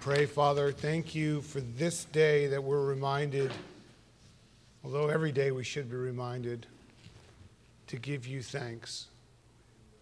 pray, 0.00 0.26
Father. 0.26 0.70
Thank 0.70 1.14
you 1.14 1.40
for 1.42 1.60
this 1.60 2.04
day 2.04 2.46
that 2.46 2.62
we're 2.62 2.84
reminded, 2.84 3.50
although 4.84 5.08
every 5.08 5.32
day 5.32 5.50
we 5.50 5.64
should 5.64 5.90
be 5.90 5.96
reminded, 5.96 6.66
to 7.88 7.96
give 7.96 8.26
you 8.26 8.40
thanks. 8.40 9.06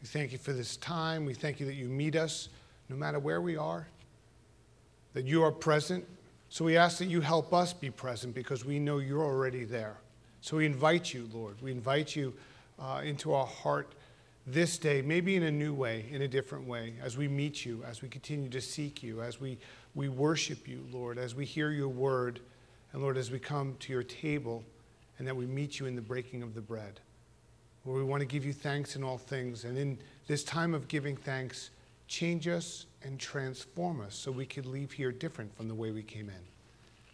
We 0.02 0.06
thank 0.06 0.32
you 0.32 0.38
for 0.38 0.52
this 0.52 0.76
time. 0.76 1.24
We 1.24 1.32
thank 1.32 1.61
you 1.61 1.66
that 1.66 1.74
you 1.74 1.88
meet 1.88 2.14
us 2.14 2.50
no 2.90 2.96
matter 2.96 3.18
where 3.18 3.40
we 3.40 3.56
are, 3.56 3.88
that 5.14 5.24
you 5.24 5.43
are 5.43 5.52
present. 5.52 6.04
So 6.50 6.64
we 6.64 6.76
ask 6.76 6.99
that 6.99 7.07
you 7.07 7.22
help 7.22 7.54
us 7.54 7.72
be 7.72 7.90
present 7.90 8.35
because 8.35 8.66
we 8.66 8.79
know 8.79 8.99
you're 8.99 9.24
already 9.24 9.64
there. 9.64 9.96
So 10.43 10.58
we 10.58 10.66
invite 10.66 11.14
you, 11.14 11.29
Lord. 11.32 11.57
We 11.63 11.72
invite 11.72 12.14
you 12.14 12.35
uh, 12.79 13.00
into 13.02 13.32
our 13.32 13.46
heart 13.46 13.94
this 14.46 14.79
day, 14.79 15.03
maybe 15.03 15.35
in 15.35 15.43
a 15.43 15.50
new 15.50 15.75
way, 15.75 16.07
in 16.11 16.23
a 16.23 16.29
different 16.29 16.67
way, 16.67 16.95
as 17.03 17.17
we 17.17 17.27
meet 17.27 17.64
you, 17.64 17.82
as 17.85 18.00
we 18.00 18.09
continue 18.09 18.49
to 18.49 18.61
seek 18.61 19.03
you, 19.03 19.21
as 19.21 19.41
we, 19.41 19.59
we 19.95 20.09
worship 20.09 20.69
you, 20.69 20.86
Lord, 20.93 21.19
as 21.19 21.35
we 21.35 21.45
hear 21.45 21.71
your 21.71 21.89
word, 21.89 22.41
and 22.93 23.03
Lord, 23.03 23.17
as 23.17 23.31
we 23.31 23.41
come 23.41 23.75
to 23.81 23.93
your 23.93 24.05
table, 24.05 24.63
and 25.19 25.27
that 25.27 25.35
we 25.35 25.46
meet 25.46 25.81
you 25.81 25.86
in 25.86 25.96
the 25.96 26.03
breaking 26.03 26.43
of 26.43 26.55
the 26.55 26.61
bread. 26.61 27.00
Lord, 27.85 27.99
we 27.99 28.05
want 28.05 28.21
to 28.21 28.27
give 28.27 28.45
you 28.45 28.53
thanks 28.53 28.96
in 28.96 29.03
all 29.03 29.19
things. 29.19 29.64
And 29.64 29.77
in 29.77 29.99
this 30.27 30.45
time 30.45 30.75
of 30.75 30.89
giving 30.89 31.17
thanks, 31.17 31.71
change 32.08 32.47
us 32.47 32.86
and 33.03 33.19
transform 33.19 34.00
us 34.00 34.14
so 34.14 34.31
we 34.31 34.47
could 34.47 34.67
leave 34.67 34.92
here 34.92 35.11
different 35.11 35.56
from 35.56 35.69
the 35.69 35.75
way 35.75 35.91
we 35.91 36.03
came 36.03 36.28
in. 36.28 36.34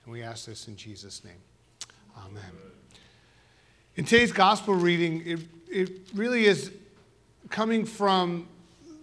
And 0.04 0.12
we 0.12 0.22
ask 0.22 0.46
this 0.46 0.68
in 0.68 0.76
Jesus' 0.76 1.24
name. 1.24 1.40
Amen. 2.18 2.42
In 3.96 4.04
today's 4.04 4.32
gospel 4.32 4.74
reading, 4.74 5.22
it, 5.26 5.40
it 5.68 5.90
really 6.14 6.46
is 6.46 6.72
coming 7.52 7.84
from 7.84 8.48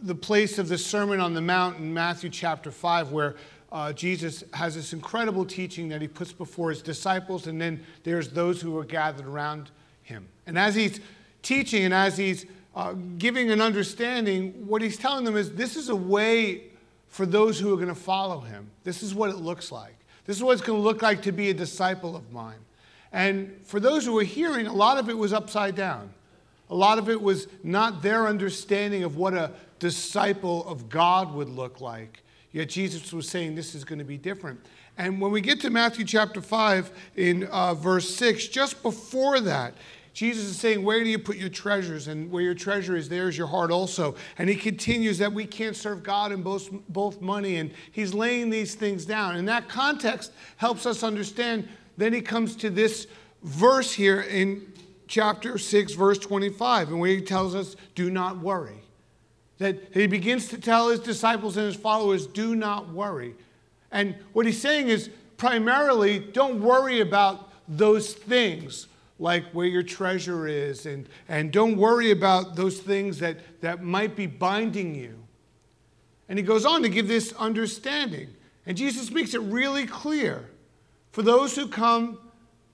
the 0.02 0.16
place 0.16 0.58
of 0.58 0.68
the 0.68 0.78
Sermon 0.78 1.20
on 1.20 1.36
the 1.36 1.42
Mount 1.42 1.78
in 1.78 1.94
Matthew 1.94 2.32
chapter 2.32 2.72
5, 2.72 3.12
where 3.12 3.36
uh, 3.72 3.94
Jesus 3.94 4.44
has 4.56 4.74
this 4.74 4.92
incredible 4.92 5.46
teaching 5.46 5.88
that 5.90 6.02
he 6.02 6.08
puts 6.08 6.34
before 6.34 6.72
his 6.72 6.82
disciples, 6.82 7.46
and 7.46 7.62
then 7.62 7.86
there's 8.04 8.30
those 8.30 8.60
who 8.60 8.76
are 8.80 8.84
gathered 8.84 9.28
around 9.28 9.70
him. 10.02 10.28
And 10.48 10.58
as 10.58 10.74
he's 10.74 11.00
teaching 11.44 11.86
and 11.86 11.94
as 11.94 12.18
he's 12.18 12.48
uh, 12.76 12.94
giving 13.20 13.52
an 13.52 13.62
understanding, 13.62 14.66
what 14.66 14.82
he's 14.82 14.98
telling 14.98 15.26
them 15.26 15.38
is 15.38 15.52
this 15.52 15.76
is 15.76 15.90
a 15.90 15.96
way 15.96 16.64
for 17.08 17.28
those 17.28 17.60
who 17.60 17.72
are 17.72 17.78
going 17.78 17.88
to 17.88 17.94
follow 17.94 18.40
him. 18.40 18.72
This 18.84 19.04
is 19.04 19.14
what 19.14 19.30
it 19.30 19.38
looks 19.38 19.72
like. 19.72 19.96
This 20.26 20.38
is 20.38 20.44
what 20.44 20.54
it's 20.54 20.64
going 20.64 20.80
to 20.80 20.84
look 20.84 21.04
like 21.04 21.22
to 21.24 21.32
be 21.32 21.52
a 21.52 21.54
disciple 21.54 22.16
of 22.16 22.32
mine. 22.32 22.58
And 23.12 23.60
for 23.64 23.80
those 23.80 24.06
who 24.06 24.14
were 24.14 24.24
hearing, 24.24 24.66
a 24.66 24.74
lot 24.74 24.98
of 24.98 25.08
it 25.08 25.18
was 25.18 25.34
upside 25.34 25.76
down. 25.76 26.10
A 26.70 26.76
lot 26.76 27.00
of 27.00 27.10
it 27.10 27.22
was 27.22 27.48
not 27.64 28.02
their 28.02 28.28
understanding 28.28 29.04
of 29.04 29.18
what 29.18 29.34
a 29.34 29.52
disciple 29.80 30.68
of 30.68 30.90
God 30.90 31.34
would 31.34 31.50
look 31.50 31.82
like. 31.82 32.24
Yet 32.52 32.70
Jesus 32.70 33.14
was 33.14 33.28
saying 33.28 33.56
this 33.56 33.76
is 33.76 33.84
going 33.84 34.00
to 34.00 34.06
be 34.06 34.18
different. 34.18 34.60
And 34.98 35.22
when 35.22 35.32
we 35.32 35.40
get 35.42 35.62
to 35.62 35.70
Matthew 35.70 36.04
chapter 36.04 36.42
5 36.42 36.92
in 37.16 37.46
uh, 37.46 37.74
verse 37.74 38.14
6, 38.16 38.48
just 38.48 38.84
before 38.84 39.40
that, 39.42 39.76
Jesus 40.14 40.46
is 40.46 40.58
saying, 40.58 40.84
Where 40.84 41.04
do 41.04 41.10
you 41.10 41.20
put 41.20 41.38
your 41.38 41.50
treasures? 41.50 42.08
And 42.08 42.30
where 42.32 42.44
your 42.44 42.56
treasure 42.56 42.98
is, 42.98 43.08
there 43.08 43.30
is 43.30 43.38
your 43.38 43.48
heart 43.48 43.72
also. 43.72 44.16
And 44.38 44.50
he 44.50 44.56
continues 44.56 45.18
that 45.20 45.32
we 45.32 45.46
can't 45.46 45.76
serve 45.76 46.04
God 46.04 46.32
in 46.32 46.42
both, 46.42 46.70
both 46.90 47.22
money. 47.22 47.58
And 47.58 47.72
he's 47.92 48.14
laying 48.14 48.50
these 48.50 48.76
things 48.76 49.06
down. 49.06 49.38
And 49.38 49.48
that 49.48 49.70
context 49.70 50.34
helps 50.58 50.86
us 50.86 51.04
understand. 51.04 51.70
Then 51.98 52.12
he 52.12 52.22
comes 52.22 52.56
to 52.58 52.70
this 52.70 53.08
verse 53.44 53.94
here 53.94 54.22
in 54.22 54.69
chapter 55.10 55.58
6, 55.58 55.94
verse 55.94 56.20
25, 56.20 56.90
and 56.90 57.00
where 57.00 57.10
he 57.10 57.22
tells 57.22 57.54
us, 57.54 57.76
Do 57.96 58.10
not 58.10 58.38
worry. 58.38 58.82
That 59.58 59.78
he 59.92 60.08
begins 60.08 60.48
to 60.50 60.58
tell 60.58 60.88
his 60.88 61.02
disciples 61.02 61.58
and 61.58 61.66
his 61.66 61.76
followers, 61.76 62.26
Do 62.28 62.56
not 62.56 62.90
worry. 62.94 63.36
And 63.92 64.16
what 64.32 64.46
he's 64.46 64.62
saying 64.62 64.88
is 64.88 65.10
primarily, 65.36 66.20
don't 66.20 66.62
worry 66.62 67.02
about 67.02 67.52
those 67.68 68.14
things 68.14 68.88
like 69.18 69.44
where 69.52 69.68
your 69.68 69.84
treasure 69.84 70.48
is, 70.48 70.86
and, 70.86 71.10
and 71.28 71.52
don't 71.52 71.76
worry 71.76 72.12
about 72.12 72.56
those 72.56 72.80
things 72.80 73.20
that, 73.20 73.38
that 73.60 73.84
might 73.84 74.16
be 74.16 74.28
binding 74.28 74.96
you. 74.96 75.16
And 76.30 76.40
he 76.40 76.46
goes 76.46 76.66
on 76.66 76.84
to 76.84 76.90
give 76.90 77.08
this 77.08 77.34
understanding. 77.34 78.30
And 78.66 78.78
Jesus 78.78 79.12
makes 79.12 79.34
it 79.34 79.42
really 79.42 79.88
clear 79.88 80.50
for 81.12 81.24
those 81.24 81.56
who 81.56 81.68
come 81.68 82.20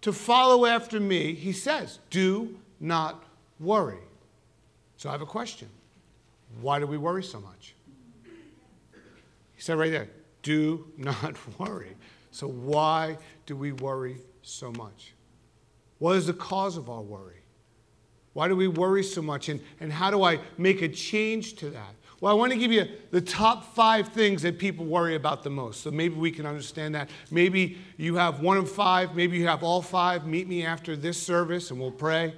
to 0.05 0.13
follow 0.13 0.67
after 0.67 0.99
me, 0.99 1.33
he 1.33 1.51
says, 1.51 1.97
do 2.11 2.55
not 2.79 3.23
worry. 3.59 3.97
So 4.97 5.09
I 5.09 5.13
have 5.13 5.23
a 5.23 5.25
question. 5.25 5.67
Why 6.61 6.77
do 6.77 6.85
we 6.85 6.95
worry 6.95 7.23
so 7.23 7.39
much? 7.39 7.73
He 9.55 9.61
said 9.63 9.79
right 9.79 9.89
there, 9.89 10.07
do 10.43 10.85
not 10.95 11.35
worry. 11.59 11.95
So 12.29 12.47
why 12.47 13.17
do 13.47 13.55
we 13.55 13.71
worry 13.71 14.17
so 14.43 14.71
much? 14.73 15.15
What 15.97 16.17
is 16.17 16.27
the 16.27 16.33
cause 16.33 16.77
of 16.77 16.87
our 16.87 17.01
worry? 17.01 17.41
Why 18.33 18.47
do 18.47 18.55
we 18.55 18.67
worry 18.67 19.01
so 19.03 19.23
much? 19.23 19.49
And, 19.49 19.59
and 19.79 19.91
how 19.91 20.11
do 20.11 20.21
I 20.21 20.39
make 20.59 20.83
a 20.83 20.87
change 20.87 21.55
to 21.55 21.71
that? 21.71 21.95
Well, 22.25 22.35
I 22.35 22.39
want 22.39 22.53
to 22.53 22.57
give 22.57 22.71
you 22.71 22.87
the 23.11 23.21
top 23.21 23.75
five 23.75 24.07
things 24.07 24.41
that 24.41 24.57
people 24.57 24.83
worry 24.83 25.13
about 25.13 25.43
the 25.43 25.51
most. 25.51 25.81
So 25.81 25.91
maybe 25.91 26.15
we 26.15 26.31
can 26.31 26.47
understand 26.47 26.95
that. 26.95 27.11
Maybe 27.29 27.77
you 27.97 28.15
have 28.15 28.39
one 28.39 28.57
of 28.57 28.67
five, 28.67 29.15
maybe 29.15 29.37
you 29.37 29.45
have 29.45 29.61
all 29.61 29.79
five. 29.79 30.25
Meet 30.25 30.47
me 30.47 30.65
after 30.65 30.95
this 30.95 31.21
service 31.21 31.69
and 31.69 31.79
we'll 31.79 31.91
pray. 31.91 32.33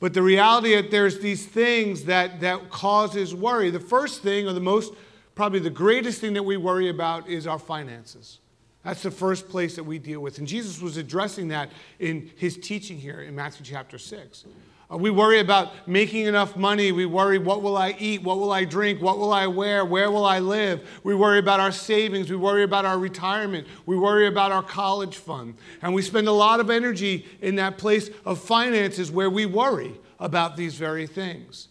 But 0.00 0.14
the 0.14 0.22
reality 0.22 0.74
that 0.74 0.90
there's 0.90 1.18
these 1.18 1.44
things 1.44 2.04
that, 2.04 2.40
that 2.40 2.70
causes 2.70 3.34
worry. 3.34 3.68
The 3.68 3.78
first 3.78 4.22
thing, 4.22 4.48
or 4.48 4.54
the 4.54 4.60
most, 4.60 4.94
probably 5.34 5.58
the 5.58 5.68
greatest 5.68 6.22
thing 6.22 6.32
that 6.32 6.44
we 6.44 6.56
worry 6.56 6.88
about 6.88 7.28
is 7.28 7.46
our 7.46 7.58
finances. 7.58 8.38
That's 8.84 9.02
the 9.02 9.10
first 9.10 9.50
place 9.50 9.76
that 9.76 9.84
we 9.84 9.98
deal 9.98 10.20
with. 10.20 10.38
And 10.38 10.48
Jesus 10.48 10.80
was 10.80 10.96
addressing 10.96 11.48
that 11.48 11.72
in 11.98 12.30
his 12.36 12.56
teaching 12.56 12.96
here 12.96 13.20
in 13.20 13.34
Matthew 13.34 13.66
chapter 13.66 13.98
6. 13.98 14.46
Uh, 14.90 14.96
we 14.96 15.10
worry 15.10 15.38
about 15.38 15.86
making 15.86 16.24
enough 16.26 16.56
money. 16.56 16.92
We 16.92 17.04
worry, 17.04 17.38
what 17.38 17.62
will 17.62 17.76
I 17.76 17.94
eat? 17.98 18.22
What 18.22 18.38
will 18.38 18.52
I 18.52 18.64
drink? 18.64 19.02
What 19.02 19.18
will 19.18 19.32
I 19.32 19.46
wear? 19.46 19.84
Where 19.84 20.10
will 20.10 20.24
I 20.24 20.38
live? 20.38 20.88
We 21.04 21.14
worry 21.14 21.38
about 21.38 21.60
our 21.60 21.72
savings. 21.72 22.30
We 22.30 22.36
worry 22.36 22.62
about 22.62 22.86
our 22.86 22.98
retirement. 22.98 23.66
We 23.84 23.98
worry 23.98 24.26
about 24.26 24.50
our 24.50 24.62
college 24.62 25.16
fund. 25.16 25.56
And 25.82 25.92
we 25.92 26.00
spend 26.00 26.26
a 26.26 26.32
lot 26.32 26.58
of 26.58 26.70
energy 26.70 27.26
in 27.42 27.56
that 27.56 27.76
place 27.76 28.08
of 28.24 28.38
finances 28.38 29.10
where 29.10 29.28
we 29.28 29.44
worry 29.44 29.94
about 30.18 30.56
these 30.56 30.74
very 30.74 31.06
things. 31.06 31.68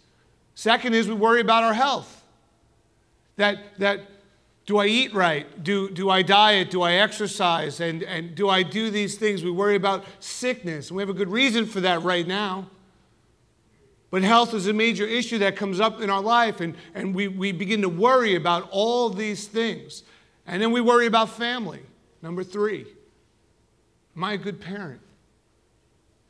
Second 0.54 0.94
is 0.94 1.08
we 1.08 1.16
worry 1.16 1.42
about 1.42 1.64
our 1.64 1.74
health. 1.74 2.24
That, 3.38 3.80
that 3.80 4.02
do 4.68 4.78
I 4.78 4.86
eat 4.86 5.14
right? 5.14 5.64
Do, 5.64 5.90
do 5.90 6.10
I 6.12 6.22
diet? 6.22 6.70
Do 6.70 6.84
I 6.84 6.94
exercise? 6.94 7.80
And, 7.80 8.04
and 8.04 8.36
do 8.36 8.48
I 8.48 8.62
do 8.62 8.92
these 8.92 9.18
things? 9.18 9.44
We 9.44 9.50
worry 9.50 9.76
about 9.76 10.06
sickness. 10.20 10.90
And 10.90 10.98
we 10.98 11.02
have 11.02 11.10
a 11.10 11.14
good 11.14 11.30
reason 11.30 11.66
for 11.66 11.80
that 11.82 12.04
right 12.04 12.28
now. 12.28 12.70
But 14.10 14.24
health 14.24 14.54
is 14.54 14.68
a 14.68 14.74
major 14.74 15.06
issue 15.06 15.38
that 15.40 15.56
comes 15.56 15.80
up 15.80 16.02
in 16.02 16.10
our 16.10 16.22
life, 16.22 16.62
and, 16.62 16.76
and 16.96 17.14
we, 17.14 17.28
we 17.28 17.52
begin 17.52 17.82
to 17.82 17.90
worry 17.90 18.36
about 18.36 18.70
all 18.72 19.10
these 19.10 19.48
things. 19.48 20.04
And 20.46 20.62
then 20.62 20.72
we 20.72 20.80
worry 20.80 21.08
about 21.08 21.30
family. 21.30 21.82
Number 22.22 22.44
three, 22.44 22.86
am 24.16 24.24
I 24.24 24.34
a 24.34 24.38
good 24.38 24.62
parent? 24.62 25.02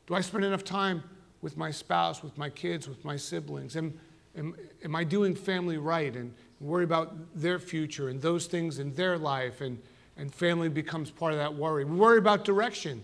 Do 0.07 0.15
I 0.15 0.21
spend 0.21 0.43
enough 0.43 0.63
time 0.63 1.03
with 1.41 1.55
my 1.55 1.69
spouse, 1.69 2.23
with 2.23 2.35
my 2.37 2.49
kids, 2.49 2.87
with 2.87 3.05
my 3.05 3.15
siblings? 3.15 3.75
Am, 3.77 3.93
am, 4.35 4.55
am 4.83 4.95
I 4.95 5.03
doing 5.03 5.35
family 5.35 5.77
right 5.77 6.15
and 6.15 6.33
worry 6.59 6.83
about 6.83 7.15
their 7.35 7.59
future 7.59 8.09
and 8.09 8.19
those 8.21 8.47
things 8.47 8.79
in 8.79 8.93
their 8.95 9.19
life? 9.19 9.61
And, 9.61 9.79
and 10.17 10.33
family 10.33 10.69
becomes 10.69 11.11
part 11.11 11.33
of 11.33 11.37
that 11.37 11.53
worry. 11.53 11.85
We 11.85 11.95
worry 11.95 12.17
about 12.17 12.43
direction, 12.43 13.03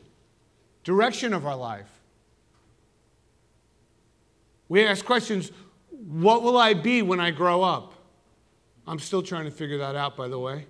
direction 0.83 1.31
of 1.31 1.45
our 1.45 1.55
life. 1.55 1.99
We 4.69 4.85
ask 4.85 5.03
questions 5.05 5.51
what 5.89 6.43
will 6.43 6.57
I 6.57 6.73
be 6.73 7.01
when 7.01 7.19
I 7.19 7.31
grow 7.31 7.63
up? 7.63 7.93
I'm 8.85 8.99
still 8.99 9.21
trying 9.21 9.45
to 9.45 9.51
figure 9.51 9.77
that 9.77 9.95
out, 9.95 10.17
by 10.17 10.27
the 10.27 10.39
way. 10.39 10.65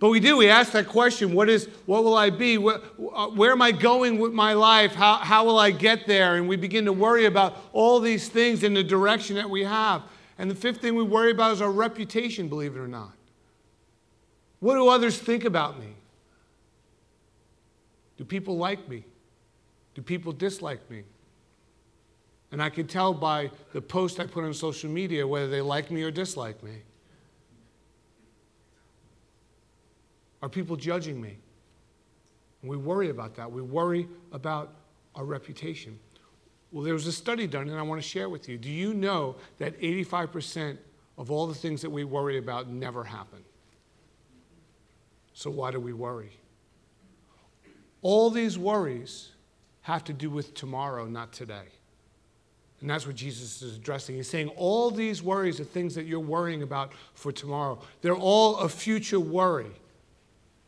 But 0.00 0.10
we 0.10 0.20
do, 0.20 0.36
we 0.36 0.48
ask 0.48 0.72
that 0.72 0.86
question 0.86 1.32
what, 1.34 1.48
is, 1.48 1.68
what 1.86 2.04
will 2.04 2.16
I 2.16 2.30
be? 2.30 2.56
Where, 2.56 2.78
where 2.78 3.50
am 3.50 3.62
I 3.62 3.72
going 3.72 4.18
with 4.18 4.32
my 4.32 4.52
life? 4.52 4.94
How, 4.94 5.16
how 5.16 5.44
will 5.44 5.58
I 5.58 5.72
get 5.72 6.06
there? 6.06 6.36
And 6.36 6.48
we 6.48 6.56
begin 6.56 6.84
to 6.84 6.92
worry 6.92 7.26
about 7.26 7.56
all 7.72 7.98
these 7.98 8.28
things 8.28 8.62
in 8.62 8.74
the 8.74 8.84
direction 8.84 9.36
that 9.36 9.50
we 9.50 9.64
have. 9.64 10.02
And 10.38 10.48
the 10.48 10.54
fifth 10.54 10.80
thing 10.80 10.94
we 10.94 11.02
worry 11.02 11.32
about 11.32 11.52
is 11.52 11.60
our 11.60 11.72
reputation, 11.72 12.48
believe 12.48 12.76
it 12.76 12.78
or 12.78 12.86
not. 12.86 13.12
What 14.60 14.74
do 14.74 14.88
others 14.88 15.18
think 15.18 15.44
about 15.44 15.80
me? 15.80 15.94
Do 18.16 18.24
people 18.24 18.56
like 18.56 18.88
me? 18.88 19.04
Do 19.94 20.02
people 20.02 20.32
dislike 20.32 20.88
me? 20.90 21.02
And 22.50 22.62
I 22.62 22.70
can 22.70 22.86
tell 22.86 23.12
by 23.12 23.50
the 23.72 23.80
post 23.80 24.20
I 24.20 24.26
put 24.26 24.44
on 24.44 24.54
social 24.54 24.90
media 24.90 25.26
whether 25.26 25.48
they 25.48 25.60
like 25.60 25.90
me 25.90 26.02
or 26.02 26.10
dislike 26.10 26.62
me. 26.62 26.76
Are 30.40 30.48
people 30.48 30.76
judging 30.76 31.20
me? 31.20 31.36
We 32.62 32.76
worry 32.76 33.10
about 33.10 33.34
that. 33.36 33.50
We 33.50 33.62
worry 33.62 34.08
about 34.32 34.72
our 35.14 35.24
reputation. 35.24 35.98
Well, 36.72 36.84
there 36.84 36.94
was 36.94 37.06
a 37.06 37.12
study 37.12 37.46
done, 37.46 37.68
and 37.68 37.78
I 37.78 37.82
want 37.82 38.00
to 38.00 38.06
share 38.06 38.28
with 38.28 38.48
you. 38.48 38.56
Do 38.56 38.70
you 38.70 38.94
know 38.94 39.36
that 39.58 39.78
85% 39.80 40.78
of 41.18 41.32
all 41.32 41.48
the 41.48 41.54
things 41.54 41.82
that 41.82 41.90
we 41.90 42.04
worry 42.04 42.38
about 42.38 42.68
never 42.68 43.02
happen. 43.02 43.44
So 45.34 45.50
why 45.50 45.72
do 45.72 45.80
we 45.80 45.92
worry? 45.92 46.30
All 48.02 48.30
these 48.30 48.56
worries 48.56 49.32
have 49.82 50.04
to 50.04 50.12
do 50.12 50.30
with 50.30 50.54
tomorrow, 50.54 51.06
not 51.06 51.32
today. 51.32 51.66
And 52.80 52.88
that's 52.88 53.06
what 53.06 53.16
Jesus 53.16 53.60
is 53.60 53.76
addressing. 53.76 54.16
He's 54.16 54.28
saying 54.28 54.48
all 54.50 54.90
these 54.90 55.22
worries 55.22 55.58
are 55.58 55.64
things 55.64 55.94
that 55.96 56.06
you're 56.06 56.20
worrying 56.20 56.62
about 56.62 56.92
for 57.14 57.32
tomorrow. 57.32 57.80
They're 58.02 58.14
all 58.14 58.58
a 58.58 58.68
future 58.68 59.18
worry. 59.18 59.72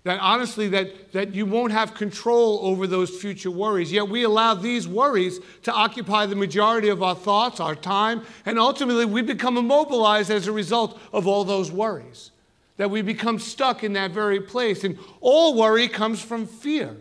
That 0.04 0.18
honestly, 0.20 0.66
that, 0.68 1.12
that 1.12 1.34
you 1.34 1.44
won't 1.44 1.72
have 1.72 1.94
control 1.94 2.60
over 2.62 2.86
those 2.86 3.10
future 3.10 3.50
worries. 3.50 3.92
Yet 3.92 4.08
we 4.08 4.24
allow 4.24 4.54
these 4.54 4.88
worries 4.88 5.40
to 5.64 5.72
occupy 5.72 6.26
the 6.26 6.36
majority 6.36 6.88
of 6.88 7.02
our 7.02 7.14
thoughts, 7.14 7.60
our 7.60 7.74
time, 7.74 8.22
and 8.46 8.58
ultimately 8.58 9.04
we 9.04 9.20
become 9.20 9.58
immobilized 9.58 10.30
as 10.30 10.46
a 10.46 10.52
result 10.52 10.98
of 11.12 11.26
all 11.26 11.44
those 11.44 11.70
worries. 11.70 12.30
That 12.78 12.90
we 12.90 13.02
become 13.02 13.38
stuck 13.38 13.84
in 13.84 13.92
that 13.92 14.10
very 14.12 14.40
place. 14.40 14.84
And 14.84 14.98
all 15.20 15.54
worry 15.54 15.86
comes 15.86 16.22
from 16.22 16.46
fear. 16.46 16.96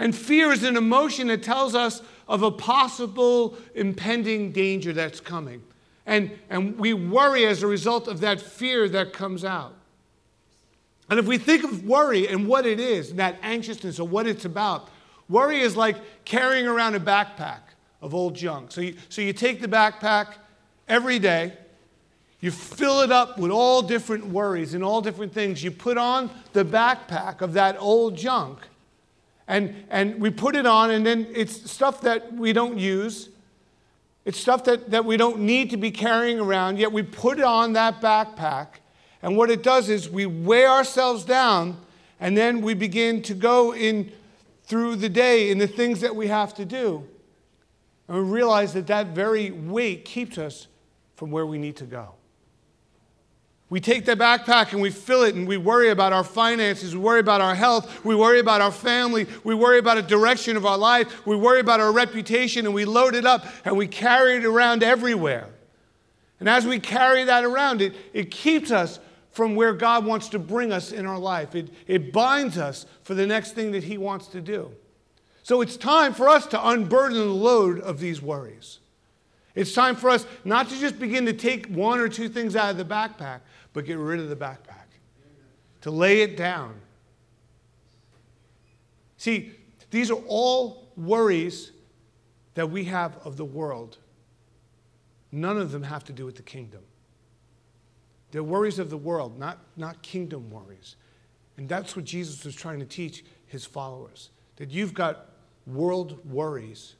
And 0.00 0.16
fear 0.16 0.50
is 0.50 0.62
an 0.62 0.78
emotion 0.78 1.26
that 1.26 1.42
tells 1.42 1.74
us 1.74 2.00
of 2.26 2.42
a 2.42 2.50
possible 2.50 3.54
impending 3.74 4.50
danger 4.50 4.94
that's 4.94 5.20
coming. 5.20 5.62
And, 6.06 6.30
and 6.48 6.78
we 6.78 6.94
worry 6.94 7.44
as 7.44 7.62
a 7.62 7.66
result 7.66 8.08
of 8.08 8.20
that 8.20 8.40
fear 8.40 8.88
that 8.88 9.12
comes 9.12 9.44
out. 9.44 9.74
And 11.10 11.18
if 11.18 11.26
we 11.26 11.36
think 11.36 11.64
of 11.64 11.84
worry 11.84 12.26
and 12.26 12.48
what 12.48 12.64
it 12.64 12.80
is, 12.80 13.10
and 13.10 13.18
that 13.18 13.36
anxiousness 13.42 14.00
or 14.00 14.08
what 14.08 14.26
it's 14.26 14.46
about, 14.46 14.88
worry 15.28 15.60
is 15.60 15.76
like 15.76 15.96
carrying 16.24 16.66
around 16.66 16.94
a 16.94 17.00
backpack 17.00 17.60
of 18.00 18.14
old 18.14 18.34
junk. 18.34 18.72
So 18.72 18.80
you, 18.80 18.96
so 19.10 19.20
you 19.20 19.34
take 19.34 19.60
the 19.60 19.68
backpack 19.68 20.28
every 20.88 21.18
day, 21.18 21.52
you 22.40 22.50
fill 22.50 23.02
it 23.02 23.12
up 23.12 23.38
with 23.38 23.50
all 23.50 23.82
different 23.82 24.24
worries 24.28 24.72
and 24.72 24.82
all 24.82 25.02
different 25.02 25.34
things. 25.34 25.62
You 25.62 25.70
put 25.70 25.98
on 25.98 26.30
the 26.54 26.64
backpack 26.64 27.42
of 27.42 27.52
that 27.52 27.76
old 27.78 28.16
junk, 28.16 28.60
and, 29.50 29.84
and 29.90 30.20
we 30.20 30.30
put 30.30 30.56
it 30.56 30.64
on, 30.64 30.90
and 30.90 31.04
then 31.04 31.26
it's 31.34 31.70
stuff 31.70 32.00
that 32.02 32.32
we 32.32 32.52
don't 32.52 32.78
use. 32.78 33.28
It's 34.24 34.38
stuff 34.38 34.64
that, 34.64 34.90
that 34.90 35.04
we 35.04 35.16
don't 35.16 35.40
need 35.40 35.70
to 35.70 35.76
be 35.76 35.90
carrying 35.90 36.38
around, 36.38 36.78
yet 36.78 36.92
we 36.92 37.02
put 37.02 37.38
it 37.38 37.44
on 37.44 37.74
that 37.74 38.00
backpack 38.00 38.80
and 39.22 39.36
what 39.36 39.50
it 39.50 39.62
does 39.62 39.88
is 39.88 40.08
we 40.08 40.26
weigh 40.26 40.66
ourselves 40.66 41.24
down 41.24 41.76
and 42.18 42.36
then 42.36 42.60
we 42.62 42.74
begin 42.74 43.22
to 43.22 43.34
go 43.34 43.74
in 43.74 44.12
through 44.64 44.96
the 44.96 45.08
day 45.08 45.50
in 45.50 45.58
the 45.58 45.66
things 45.66 46.00
that 46.00 46.14
we 46.14 46.28
have 46.28 46.54
to 46.54 46.64
do. 46.64 47.06
And 48.08 48.16
we 48.16 48.22
realize 48.22 48.72
that 48.74 48.86
that 48.86 49.08
very 49.08 49.50
weight 49.50 50.04
keeps 50.04 50.38
us 50.38 50.68
from 51.16 51.30
where 51.30 51.46
we 51.46 51.58
need 51.58 51.76
to 51.76 51.84
go. 51.84 52.14
We 53.70 53.80
take 53.80 54.04
the 54.04 54.16
backpack 54.16 54.72
and 54.72 54.82
we 54.82 54.90
fill 54.90 55.22
it 55.22 55.36
and 55.36 55.46
we 55.46 55.56
worry 55.56 55.90
about 55.90 56.12
our 56.12 56.24
finances, 56.24 56.94
we 56.94 57.00
worry 57.00 57.20
about 57.20 57.40
our 57.40 57.54
health, 57.54 58.04
we 58.04 58.16
worry 58.16 58.40
about 58.40 58.60
our 58.60 58.72
family, 58.72 59.28
we 59.44 59.54
worry 59.54 59.78
about 59.78 59.96
a 59.96 60.02
direction 60.02 60.56
of 60.56 60.66
our 60.66 60.76
life, 60.76 61.24
we 61.24 61.36
worry 61.36 61.60
about 61.60 61.78
our 61.78 61.92
reputation 61.92 62.66
and 62.66 62.74
we 62.74 62.84
load 62.84 63.14
it 63.14 63.24
up 63.24 63.46
and 63.64 63.76
we 63.76 63.86
carry 63.86 64.38
it 64.38 64.44
around 64.44 64.82
everywhere. 64.82 65.48
And 66.40 66.48
as 66.48 66.66
we 66.66 66.80
carry 66.80 67.22
that 67.24 67.44
around, 67.44 67.80
it, 67.80 67.94
it 68.12 68.32
keeps 68.32 68.72
us 68.72 68.98
from 69.30 69.54
where 69.54 69.72
God 69.72 70.04
wants 70.04 70.28
to 70.30 70.40
bring 70.40 70.72
us 70.72 70.90
in 70.90 71.06
our 71.06 71.18
life. 71.18 71.54
It, 71.54 71.68
it 71.86 72.12
binds 72.12 72.58
us 72.58 72.86
for 73.04 73.14
the 73.14 73.26
next 73.26 73.52
thing 73.52 73.70
that 73.72 73.84
He 73.84 73.96
wants 73.98 74.26
to 74.28 74.40
do. 74.40 74.72
So 75.44 75.60
it's 75.60 75.76
time 75.76 76.12
for 76.12 76.28
us 76.28 76.46
to 76.48 76.68
unburden 76.68 77.18
the 77.18 77.24
load 77.26 77.78
of 77.78 78.00
these 78.00 78.20
worries. 78.20 78.80
It's 79.54 79.72
time 79.72 79.96
for 79.96 80.10
us 80.10 80.26
not 80.44 80.68
to 80.68 80.78
just 80.78 80.98
begin 80.98 81.26
to 81.26 81.32
take 81.32 81.66
one 81.66 81.98
or 81.98 82.08
two 82.08 82.28
things 82.28 82.54
out 82.56 82.70
of 82.70 82.76
the 82.76 82.84
backpack, 82.84 83.40
but 83.72 83.84
get 83.84 83.98
rid 83.98 84.20
of 84.20 84.28
the 84.28 84.36
backpack, 84.36 84.86
to 85.82 85.90
lay 85.90 86.22
it 86.22 86.36
down. 86.36 86.74
See, 89.16 89.52
these 89.90 90.10
are 90.10 90.22
all 90.28 90.92
worries 90.96 91.72
that 92.54 92.70
we 92.70 92.84
have 92.84 93.18
of 93.24 93.36
the 93.36 93.44
world. 93.44 93.98
None 95.32 95.58
of 95.58 95.72
them 95.72 95.82
have 95.82 96.04
to 96.04 96.12
do 96.12 96.24
with 96.24 96.36
the 96.36 96.42
kingdom. 96.42 96.82
They're 98.30 98.42
worries 98.42 98.78
of 98.78 98.90
the 98.90 98.96
world, 98.96 99.38
not, 99.38 99.58
not 99.76 100.02
kingdom 100.02 100.50
worries. 100.50 100.96
And 101.56 101.68
that's 101.68 101.96
what 101.96 102.04
Jesus 102.04 102.44
was 102.44 102.54
trying 102.54 102.78
to 102.78 102.86
teach 102.86 103.24
his 103.46 103.64
followers 103.64 104.30
that 104.56 104.70
you've 104.70 104.94
got 104.94 105.26
world 105.66 106.24
worries, 106.24 106.94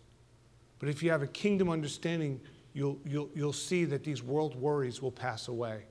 but 0.81 0.89
if 0.89 1.03
you 1.03 1.11
have 1.11 1.23
a 1.23 1.29
kingdom 1.29 1.69
understanding, 1.69 2.41
you'll, 2.73 2.99
you'll, 3.05 3.31
you'll 3.35 3.53
see 3.53 3.85
that 3.85 4.03
these 4.03 4.23
world 4.23 4.57
worries 4.57 5.01
will 5.01 5.13
pass 5.13 5.47
away. 5.47 5.85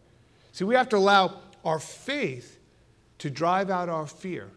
See, 0.51 0.65
we 0.65 0.75
have 0.75 0.89
to 0.89 0.97
allow 0.97 1.39
our 1.63 1.80
faith 1.80 2.59
to 3.19 3.30
drive 3.30 3.69
out 3.69 3.88
our 3.88 4.07
fear, 4.07 4.50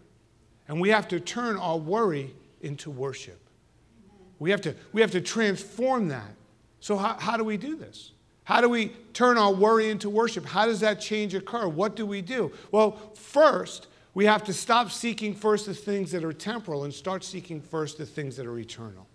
and 0.67 0.81
we 0.81 0.89
have 0.89 1.07
to 1.09 1.21
turn 1.21 1.57
our 1.59 1.77
worry 1.77 2.35
into 2.63 2.91
worship. 2.91 3.39
We 4.39 4.51
have 4.51 4.63
to, 4.63 4.75
we 4.93 5.01
have 5.03 5.11
to 5.13 5.21
transform 5.21 6.09
that. 6.09 6.35
So, 6.81 6.97
how, 6.97 7.15
how 7.19 7.37
do 7.37 7.45
we 7.45 7.57
do 7.57 7.77
this? 7.77 8.13
How 8.45 8.61
do 8.61 8.69
we 8.69 8.89
turn 9.13 9.39
our 9.39 9.53
worry 9.53 9.91
into 9.91 10.11
worship? 10.11 10.45
How 10.45 10.67
does 10.67 10.81
that 10.81 11.01
change 11.01 11.35
occur? 11.35 11.69
What 11.69 11.95
do 11.95 12.07
we 12.07 12.23
do? 12.23 12.51
Well, 12.73 13.13
first, 13.15 13.87
we 14.15 14.25
have 14.27 14.43
to 14.45 14.53
stop 14.53 14.91
seeking 14.91 15.35
first 15.35 15.67
the 15.67 15.75
things 15.75 16.11
that 16.11 16.25
are 16.25 16.33
temporal 16.33 16.85
and 16.85 16.93
start 16.93 17.23
seeking 17.23 17.61
first 17.61 17.99
the 17.99 18.07
things 18.07 18.37
that 18.37 18.47
are 18.47 18.59
eternal. 18.59 19.07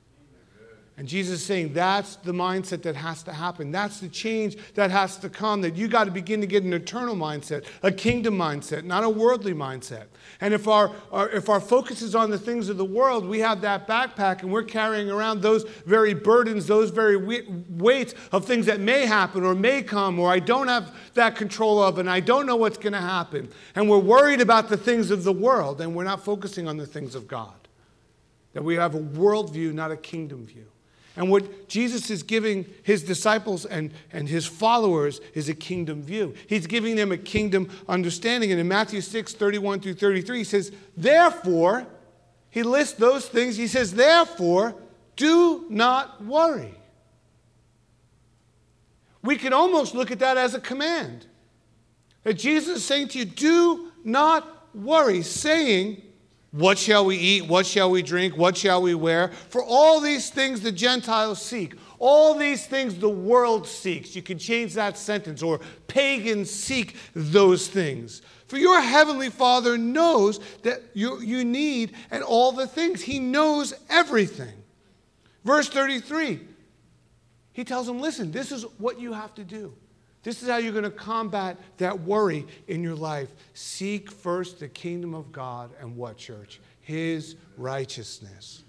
And 1.00 1.08
Jesus 1.08 1.42
is 1.42 1.46
saying 1.46 1.74
that's 1.74 2.16
the 2.16 2.32
mindset 2.32 2.82
that 2.82 2.96
has 2.96 3.22
to 3.24 3.32
happen. 3.32 3.72
That's 3.72 4.00
the 4.00 4.08
change 4.08 4.58
that 4.74 4.90
has 4.90 5.16
to 5.18 5.30
come. 5.30 5.62
That 5.62 5.76
you 5.76 5.88
got 5.88 6.06
to 6.06 6.12
begin 6.12 6.42
to 6.42 6.48
get 6.48 6.64
an 6.64 6.74
eternal 6.74 7.16
mindset, 7.16 7.66
a 7.84 7.92
kingdom 7.92 8.36
mindset, 8.36 8.84
not 8.84 9.04
a 9.04 9.10
worldly 9.10 9.54
mindset. 9.54 10.06
And 10.42 10.56
if 10.56 10.68
our, 10.68 10.92
our, 11.12 11.30
if 11.30 11.50
our 11.50 11.62
focus 11.62 12.02
is 12.02 12.16
on 12.16 12.32
the 12.32 12.40
things 12.40 12.68
of 12.68 12.78
the 12.78 12.86
world, 12.86 13.28
we 13.28 13.40
have 13.42 13.62
that 13.62 13.88
backpack 13.88 14.42
and 14.42 14.52
we're 14.52 14.64
carrying 14.64 15.12
around 15.12 15.44
those 15.44 15.66
very 15.86 16.16
burdens, 16.16 16.66
those 16.66 16.90
very 16.90 17.16
weights 17.70 18.16
of 18.32 18.46
things 18.46 18.66
that 18.66 18.80
may 18.80 19.06
happen 19.06 19.44
or 19.44 19.54
may 19.54 19.84
come 19.84 20.20
or 20.20 20.32
I 20.32 20.40
don't 20.40 20.68
have 20.68 20.96
that 21.14 21.36
control 21.36 21.82
of 21.82 22.00
and 22.00 22.10
I 22.10 22.22
don't 22.22 22.48
know 22.48 22.56
what's 22.56 22.78
going 22.78 22.94
to 22.94 23.00
happen. 23.00 23.50
And 23.76 23.88
we're 23.88 24.00
worried 24.00 24.42
about 24.42 24.68
the 24.68 24.78
things 24.78 25.12
of 25.12 25.24
the 25.24 25.34
world 25.34 25.80
and 25.80 25.94
we're 25.94 26.06
not 26.06 26.26
focusing 26.26 26.68
on 26.68 26.78
the 26.78 26.88
things 26.88 27.14
of 27.14 27.28
God. 27.28 27.54
That 28.54 28.64
we 28.64 28.74
have 28.76 28.96
a 28.96 29.00
worldview, 29.00 29.76
not 29.76 29.92
a 29.92 29.98
kingdom 29.98 30.48
view. 30.48 30.66
And 31.18 31.32
what 31.32 31.68
Jesus 31.68 32.12
is 32.12 32.22
giving 32.22 32.68
his 32.84 33.04
disciples 33.04 33.66
and, 33.66 33.92
and 34.14 34.30
his 34.30 34.46
followers 34.46 35.20
is 35.34 35.50
a 35.50 35.56
kingdom 35.56 36.04
view. 36.04 36.36
He's 36.48 36.68
giving 36.68 36.96
them 36.96 37.12
a 37.12 37.18
kingdom 37.18 37.70
understanding. 37.90 38.52
And 38.52 38.62
in 38.62 38.68
Matthew 38.68 39.02
6, 39.02 39.34
31 39.34 39.80
through 39.80 39.96
33, 39.96 40.38
he 40.38 40.44
says, 40.44 40.72
Therefore, 40.96 41.88
he 42.52 42.62
lists 42.62 42.94
those 42.94 43.28
things. 43.28 43.58
He 43.58 43.66
says, 43.66 43.96
Therefore, 43.96 44.76
do 45.16 45.66
not 45.70 46.24
worry. 46.24 46.76
We 49.24 49.38
can 49.38 49.54
almost 49.54 49.96
look 49.96 50.12
at 50.12 50.20
that 50.20 50.38
as 50.38 50.54
a 50.54 50.60
command. 50.60 51.26
That 52.24 52.36
Jesus 52.36 52.78
is 52.78 52.86
saying 52.86 53.08
to 53.10 53.20
you, 53.20 53.26
Do 53.26 53.92
not 54.04 54.48
worry, 54.76 55.24
saying, 55.24 56.04
what 56.52 56.78
shall 56.78 57.06
we 57.06 57.18
eat? 57.18 57.48
What 57.48 57.66
shall 57.66 57.92
we 57.92 58.02
drink? 58.02 58.38
What 58.38 58.56
shall 58.56 58.82
we 58.82 58.96
wear? 58.96 59.30
For 59.50 59.64
all 59.64 60.00
these 60.00 60.30
things 60.30 60.62
the 60.62 60.72
Gentiles 60.72 61.42
seek. 61.42 61.76
All 62.00 62.36
these 62.36 62.66
things 62.66 62.96
the 62.96 63.10
world 63.10 63.68
seeks. 63.68 64.16
You 64.16 64.22
can 64.22 64.38
change 64.38 64.74
that 64.76 64.98
sentence, 64.98 65.42
or 65.42 65.60
pagans 65.88 66.50
seek 66.50 66.96
those 67.14 67.68
things. 67.68 68.22
For 68.48 68.58
your 68.58 68.80
heavenly 68.80 69.30
Father 69.30 69.78
knows 69.78 70.40
that 70.64 70.82
you, 70.94 71.20
you 71.20 71.44
need 71.44 71.96
and 72.12 72.24
all 72.24 72.52
the 72.54 72.68
things. 72.68 73.02
He 73.02 73.20
knows 73.20 73.74
everything. 73.90 74.54
Verse 75.44 75.70
33, 75.70 76.42
he 77.52 77.64
tells 77.64 77.88
them, 77.88 78.00
listen, 78.00 78.32
this 78.32 78.52
is 78.52 78.64
what 78.78 79.00
you 79.00 79.14
have 79.14 79.34
to 79.36 79.44
do. 79.44 79.74
This 80.24 80.42
is 80.44 80.50
how 80.50 80.58
you're 80.58 80.74
going 80.74 80.84
to 80.84 80.90
combat 80.90 81.58
that 81.78 82.02
worry 82.02 82.46
in 82.68 82.84
your 82.84 82.96
life. 82.96 83.30
Seek 83.54 84.12
first 84.12 84.60
the 84.60 84.68
kingdom 84.68 85.14
of 85.14 85.32
God 85.32 85.72
and 85.80 85.96
what, 85.96 86.18
church? 86.18 86.60
His 86.82 87.36
righteousness. 87.58 88.64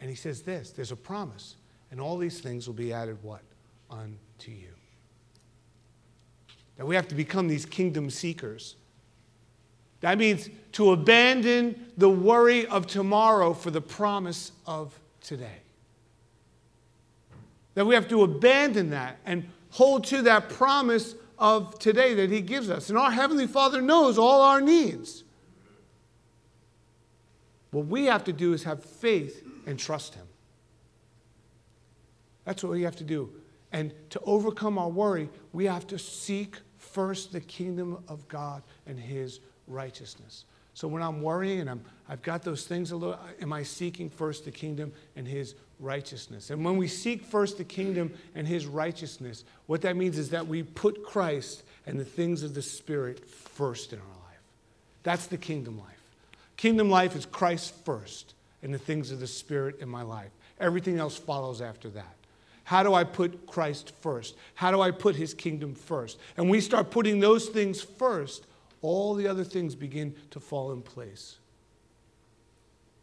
And 0.00 0.08
he 0.08 0.16
says 0.16 0.42
this 0.42 0.70
there's 0.70 0.92
a 0.92 0.96
promise, 0.96 1.56
and 1.90 2.00
all 2.00 2.16
these 2.16 2.40
things 2.40 2.66
will 2.66 2.74
be 2.74 2.92
added 2.92 3.18
what? 3.22 3.42
Unto 3.90 4.50
you. 4.50 4.68
That 6.76 6.86
we 6.86 6.94
have 6.94 7.08
to 7.08 7.14
become 7.14 7.46
these 7.46 7.66
kingdom 7.66 8.08
seekers. 8.10 8.76
That 10.00 10.16
means 10.16 10.48
to 10.72 10.92
abandon 10.92 11.92
the 11.98 12.08
worry 12.08 12.66
of 12.66 12.86
tomorrow 12.86 13.52
for 13.52 13.70
the 13.70 13.82
promise 13.82 14.52
of 14.66 14.98
today. 15.20 15.58
That 17.74 17.84
we 17.84 17.94
have 17.94 18.08
to 18.08 18.22
abandon 18.22 18.90
that 18.90 19.18
and 19.26 19.46
hold 19.70 20.04
to 20.04 20.22
that 20.22 20.48
promise 20.48 21.14
of 21.38 21.78
today 21.78 22.14
that 22.14 22.30
He 22.30 22.40
gives 22.40 22.70
us. 22.70 22.90
And 22.90 22.98
our 22.98 23.10
Heavenly 23.10 23.46
Father 23.46 23.80
knows 23.80 24.18
all 24.18 24.42
our 24.42 24.60
needs. 24.60 25.24
What 27.70 27.86
we 27.86 28.06
have 28.06 28.24
to 28.24 28.32
do 28.32 28.52
is 28.52 28.64
have 28.64 28.84
faith 28.84 29.46
and 29.66 29.78
trust 29.78 30.14
Him. 30.14 30.26
That's 32.44 32.62
what 32.62 32.72
we 32.72 32.82
have 32.82 32.96
to 32.96 33.04
do. 33.04 33.30
And 33.72 33.92
to 34.10 34.20
overcome 34.24 34.78
our 34.78 34.88
worry, 34.88 35.28
we 35.52 35.66
have 35.66 35.86
to 35.88 35.98
seek 35.98 36.56
first 36.78 37.32
the 37.32 37.40
kingdom 37.40 38.02
of 38.08 38.26
God 38.26 38.62
and 38.86 38.98
his 38.98 39.40
righteousness. 39.68 40.44
So 40.74 40.88
when 40.88 41.02
I'm 41.02 41.22
worrying 41.22 41.60
and 41.60 41.70
I'm, 41.70 41.84
I've 42.08 42.22
got 42.22 42.42
those 42.42 42.66
things 42.66 42.90
a 42.90 42.96
little, 42.96 43.18
am 43.40 43.52
I 43.52 43.62
seeking 43.62 44.08
first 44.08 44.44
the 44.44 44.50
kingdom 44.50 44.92
and 45.16 45.26
his 45.26 45.54
righteousness? 45.78 46.50
And 46.50 46.64
when 46.64 46.76
we 46.76 46.88
seek 46.88 47.24
first 47.24 47.58
the 47.58 47.64
kingdom 47.64 48.12
and 48.34 48.46
his 48.46 48.66
righteousness, 48.66 49.44
what 49.66 49.82
that 49.82 49.96
means 49.96 50.18
is 50.18 50.30
that 50.30 50.46
we 50.46 50.62
put 50.62 51.04
Christ 51.04 51.62
and 51.86 51.98
the 51.98 52.04
things 52.04 52.42
of 52.42 52.54
the 52.54 52.62
Spirit 52.62 53.28
first 53.28 53.92
in 53.92 53.98
our 53.98 54.04
life. 54.04 54.40
That's 55.02 55.26
the 55.26 55.38
kingdom 55.38 55.78
life. 55.78 55.86
Kingdom 56.56 56.90
life 56.90 57.16
is 57.16 57.26
Christ 57.26 57.74
first 57.84 58.34
and 58.62 58.72
the 58.72 58.78
things 58.78 59.10
of 59.10 59.20
the 59.20 59.26
Spirit 59.26 59.80
in 59.80 59.88
my 59.88 60.02
life. 60.02 60.30
Everything 60.60 60.98
else 60.98 61.16
follows 61.16 61.62
after 61.62 61.88
that. 61.90 62.14
How 62.64 62.82
do 62.82 62.94
I 62.94 63.02
put 63.02 63.46
Christ 63.46 63.92
first? 64.00 64.36
How 64.54 64.70
do 64.70 64.80
I 64.80 64.90
put 64.92 65.16
his 65.16 65.34
kingdom 65.34 65.74
first? 65.74 66.18
And 66.36 66.48
we 66.48 66.60
start 66.60 66.90
putting 66.90 67.18
those 67.18 67.48
things 67.48 67.80
first, 67.80 68.46
all 68.82 69.14
the 69.14 69.26
other 69.26 69.44
things 69.44 69.74
begin 69.74 70.14
to 70.30 70.40
fall 70.40 70.72
in 70.72 70.82
place. 70.82 71.38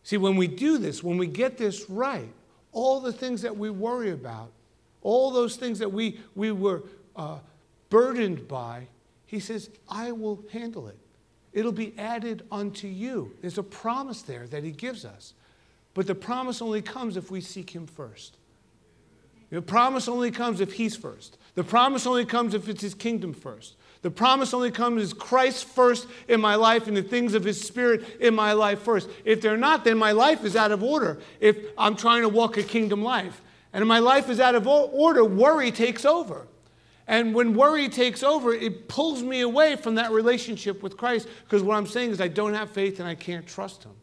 See, 0.03 0.17
when 0.17 0.35
we 0.35 0.47
do 0.47 0.77
this, 0.77 1.03
when 1.03 1.17
we 1.17 1.27
get 1.27 1.57
this 1.57 1.89
right, 1.89 2.31
all 2.71 2.99
the 2.99 3.13
things 3.13 3.41
that 3.41 3.57
we 3.57 3.69
worry 3.69 4.11
about, 4.11 4.51
all 5.01 5.31
those 5.31 5.55
things 5.55 5.79
that 5.79 5.91
we, 5.91 6.19
we 6.35 6.51
were 6.51 6.83
uh, 7.15 7.39
burdened 7.89 8.47
by, 8.47 8.87
he 9.25 9.39
says, 9.39 9.69
I 9.89 10.11
will 10.11 10.43
handle 10.51 10.87
it. 10.87 10.97
It'll 11.53 11.71
be 11.71 11.93
added 11.97 12.43
unto 12.51 12.87
you. 12.87 13.33
There's 13.41 13.57
a 13.57 13.63
promise 13.63 14.21
there 14.21 14.47
that 14.47 14.63
he 14.63 14.71
gives 14.71 15.05
us. 15.05 15.33
But 15.93 16.07
the 16.07 16.15
promise 16.15 16.61
only 16.61 16.81
comes 16.81 17.17
if 17.17 17.31
we 17.31 17.41
seek 17.41 17.71
him 17.71 17.87
first. 17.87 18.37
The 19.49 19.61
promise 19.61 20.07
only 20.07 20.31
comes 20.31 20.59
if 20.59 20.73
He's 20.73 20.95
first. 20.95 21.37
The 21.55 21.63
promise 21.63 22.05
only 22.05 22.25
comes 22.25 22.53
if 22.53 22.67
it's 22.67 22.81
His 22.81 22.93
kingdom 22.93 23.33
first. 23.33 23.75
The 24.01 24.11
promise 24.11 24.53
only 24.53 24.71
comes 24.71 25.01
as 25.01 25.13
Christ 25.13 25.65
first 25.65 26.07
in 26.27 26.39
my 26.39 26.55
life 26.55 26.87
and 26.87 26.95
the 26.95 27.03
things 27.03 27.33
of 27.33 27.43
His 27.43 27.59
Spirit 27.59 28.03
in 28.19 28.35
my 28.35 28.53
life 28.53 28.81
first. 28.81 29.09
If 29.25 29.41
they're 29.41 29.57
not, 29.57 29.83
then 29.83 29.97
my 29.97 30.11
life 30.11 30.45
is 30.45 30.55
out 30.55 30.71
of 30.71 30.83
order 30.83 31.19
if 31.39 31.57
I'm 31.77 31.95
trying 31.95 32.21
to 32.21 32.29
walk 32.29 32.57
a 32.57 32.63
kingdom 32.63 33.03
life. 33.03 33.41
And 33.73 33.81
if 33.81 33.87
my 33.87 33.99
life 33.99 34.29
is 34.29 34.39
out 34.39 34.55
of 34.55 34.67
order, 34.67 35.23
worry 35.25 35.71
takes 35.71 36.05
over. 36.05 36.47
And 37.07 37.33
when 37.33 37.53
worry 37.53 37.87
takes 37.89 38.21
over, 38.21 38.53
it 38.53 38.87
pulls 38.87 39.23
me 39.23 39.41
away 39.41 39.77
from 39.77 39.95
that 39.95 40.11
relationship 40.11 40.83
with 40.83 40.97
Christ 40.97 41.27
because 41.43 41.63
what 41.63 41.77
I'm 41.77 41.87
saying 41.87 42.11
is 42.11 42.21
I 42.21 42.27
don't 42.27 42.53
have 42.53 42.69
faith 42.69 42.99
and 42.99 43.07
I 43.07 43.15
can't 43.15 43.47
trust 43.47 43.83
Him 43.83 43.93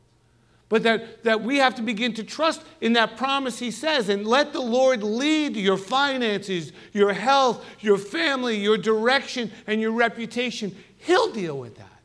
but 0.69 0.83
that, 0.85 1.23
that 1.25 1.43
we 1.43 1.59
have 1.59 1.75
to 1.77 1.83
begin 1.83 2.15
to 2.15 2.25
trust 2.25 2.63
in 2.81 2.95
that 2.95 3.17
promise 3.17 3.59
he 3.59 3.71
says 3.71 4.09
and 4.09 4.27
let 4.27 4.53
the 4.53 4.61
Lord 4.61 5.03
lead 5.03 5.57
your 5.57 5.77
finances, 5.77 6.73
your 6.93 7.13
health, 7.13 7.65
your 7.81 7.99
family, 7.99 8.57
your 8.57 8.79
direction, 8.79 9.51
and 9.67 9.81
your 9.81 9.93
reputation. 9.93 10.75
He'll 10.99 11.33
deal 11.33 11.59
with 11.59 11.77
that. 11.77 12.01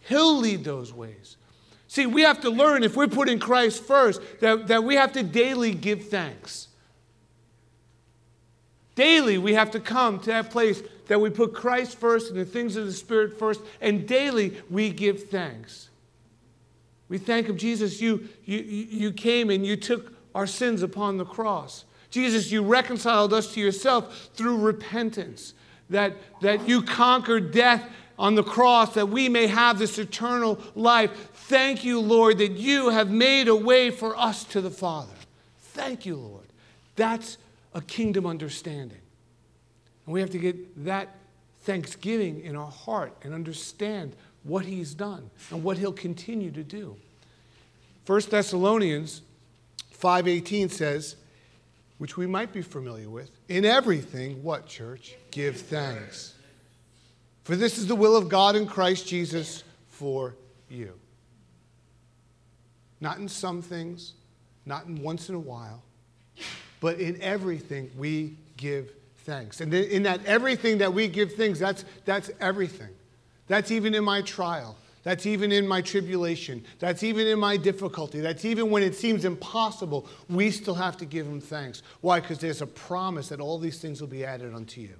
He'll 0.00 0.38
lead 0.38 0.62
those 0.62 0.92
ways. 0.92 1.36
See, 1.88 2.06
we 2.06 2.22
have 2.22 2.40
to 2.42 2.50
learn 2.50 2.84
if 2.84 2.96
we're 2.96 3.08
putting 3.08 3.38
Christ 3.38 3.82
first 3.82 4.20
that, 4.40 4.68
that 4.68 4.84
we 4.84 4.94
have 4.94 5.12
to 5.12 5.22
daily 5.22 5.74
give 5.74 6.08
thanks. 6.08 6.68
Daily, 8.94 9.36
we 9.36 9.54
have 9.54 9.72
to 9.72 9.80
come 9.80 10.20
to 10.20 10.26
that 10.26 10.50
place 10.50 10.82
that 11.08 11.20
we 11.20 11.30
put 11.30 11.54
Christ 11.54 11.98
first 11.98 12.30
and 12.30 12.38
the 12.38 12.44
things 12.44 12.76
of 12.76 12.86
the 12.86 12.92
Spirit 12.92 13.38
first, 13.38 13.60
and 13.80 14.06
daily 14.06 14.56
we 14.70 14.90
give 14.90 15.24
thanks. 15.24 15.88
We 17.08 17.18
thank 17.18 17.48
Him, 17.48 17.56
Jesus, 17.56 18.00
you, 18.00 18.28
you, 18.44 18.58
you 18.58 19.12
came 19.12 19.50
and 19.50 19.64
you 19.64 19.76
took 19.76 20.12
our 20.34 20.46
sins 20.46 20.82
upon 20.82 21.16
the 21.16 21.24
cross. 21.24 21.84
Jesus, 22.10 22.50
you 22.50 22.62
reconciled 22.62 23.32
us 23.32 23.54
to 23.54 23.60
yourself 23.60 24.30
through 24.34 24.58
repentance, 24.58 25.54
that, 25.90 26.16
that 26.40 26.68
you 26.68 26.82
conquered 26.82 27.52
death 27.52 27.88
on 28.18 28.34
the 28.34 28.42
cross 28.42 28.94
that 28.94 29.08
we 29.08 29.28
may 29.28 29.46
have 29.46 29.78
this 29.78 29.98
eternal 29.98 30.60
life. 30.74 31.30
Thank 31.32 31.84
you, 31.84 32.00
Lord, 32.00 32.38
that 32.38 32.52
you 32.52 32.88
have 32.88 33.10
made 33.10 33.48
a 33.48 33.54
way 33.54 33.90
for 33.90 34.16
us 34.16 34.44
to 34.44 34.60
the 34.60 34.70
Father. 34.70 35.12
Thank 35.58 36.06
you, 36.06 36.16
Lord. 36.16 36.46
That's 36.96 37.38
a 37.74 37.82
kingdom 37.82 38.26
understanding. 38.26 39.00
And 40.06 40.12
we 40.12 40.20
have 40.20 40.30
to 40.30 40.38
get 40.38 40.84
that 40.84 41.14
thanksgiving 41.62 42.40
in 42.40 42.56
our 42.56 42.70
heart 42.70 43.12
and 43.22 43.34
understand 43.34 44.16
what 44.46 44.64
he's 44.64 44.94
done 44.94 45.30
and 45.50 45.62
what 45.62 45.78
he'll 45.78 45.92
continue 45.92 46.50
to 46.52 46.62
do. 46.62 46.96
1 48.06 48.30
Thessalonians 48.30 49.22
5:18 49.92 50.70
says, 50.70 51.16
which 51.98 52.16
we 52.16 52.26
might 52.26 52.52
be 52.52 52.62
familiar 52.62 53.08
with, 53.08 53.30
in 53.48 53.64
everything 53.64 54.42
what 54.42 54.66
church 54.66 55.16
give 55.30 55.56
thanks. 55.56 56.34
For 57.44 57.56
this 57.56 57.78
is 57.78 57.86
the 57.86 57.94
will 57.94 58.16
of 58.16 58.28
God 58.28 58.54
in 58.54 58.66
Christ 58.66 59.06
Jesus 59.06 59.64
for 59.88 60.34
you. 60.68 60.92
Not 63.00 63.18
in 63.18 63.28
some 63.28 63.62
things, 63.62 64.14
not 64.64 64.86
in 64.86 65.02
once 65.02 65.28
in 65.28 65.34
a 65.34 65.40
while, 65.40 65.82
but 66.80 67.00
in 67.00 67.20
everything 67.22 67.90
we 67.96 68.36
give 68.56 68.92
thanks. 69.18 69.60
And 69.60 69.72
in 69.72 70.02
that 70.04 70.24
everything 70.26 70.78
that 70.78 70.92
we 70.92 71.08
give 71.08 71.34
things, 71.34 71.58
that's, 71.58 71.84
that's 72.04 72.30
everything. 72.40 72.90
That's 73.48 73.70
even 73.70 73.94
in 73.94 74.04
my 74.04 74.22
trial. 74.22 74.76
That's 75.02 75.24
even 75.24 75.52
in 75.52 75.68
my 75.68 75.82
tribulation. 75.82 76.64
That's 76.80 77.04
even 77.04 77.28
in 77.28 77.38
my 77.38 77.56
difficulty. 77.56 78.18
That's 78.18 78.44
even 78.44 78.70
when 78.70 78.82
it 78.82 78.96
seems 78.96 79.24
impossible. 79.24 80.08
We 80.28 80.50
still 80.50 80.74
have 80.74 80.96
to 80.96 81.04
give 81.04 81.26
him 81.26 81.40
thanks. 81.40 81.82
Why? 82.00 82.18
Because 82.18 82.38
there's 82.38 82.60
a 82.60 82.66
promise 82.66 83.28
that 83.28 83.40
all 83.40 83.58
these 83.58 83.78
things 83.78 84.00
will 84.00 84.08
be 84.08 84.24
added 84.24 84.52
unto 84.52 84.80
you. 84.80 84.96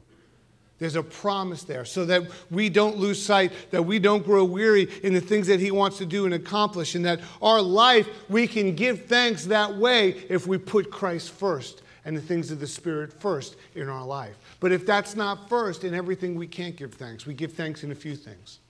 There's 0.79 0.95
a 0.95 1.03
promise 1.03 1.65
there 1.65 1.85
so 1.85 2.05
that 2.05 2.23
we 2.51 2.69
don't 2.69 2.99
lose 2.99 3.21
sight, 3.21 3.53
that 3.71 3.83
we 3.83 3.99
don't 3.99 4.25
grow 4.25 4.45
weary 4.45 4.89
in 5.03 5.15
the 5.15 5.21
things 5.21 5.47
that 5.47 5.59
He 5.59 5.71
wants 5.71 5.99
to 5.99 6.07
do 6.07 6.25
and 6.25 6.35
accomplish, 6.35 6.95
and 6.95 7.05
that 7.05 7.21
our 7.41 7.61
life, 7.61 8.07
we 8.29 8.47
can 8.47 8.77
give 8.77 9.07
thanks 9.07 9.47
that 9.47 9.75
way 9.75 10.11
if 10.29 10.47
we 10.47 10.59
put 10.59 10.91
Christ 10.91 11.31
first 11.31 11.83
and 12.05 12.17
the 12.17 12.21
things 12.21 12.51
of 12.53 12.61
the 12.61 12.67
Spirit 12.67 13.13
first 13.13 13.57
in 13.75 13.89
our 13.89 14.05
life. 14.05 14.37
But 14.61 14.73
if 14.73 14.87
that's 14.87 15.15
not 15.15 15.49
first, 15.49 15.85
in 15.85 15.95
everything 15.95 16.35
we 16.35 16.47
can't 16.47 16.77
give 16.77 16.95
thanks. 16.95 17.27
We 17.27 17.35
give 17.35 17.53
thanks 17.53 17.85
in 17.85 17.93
a 17.93 17.95
few 17.95 18.17
things. 18.17 18.61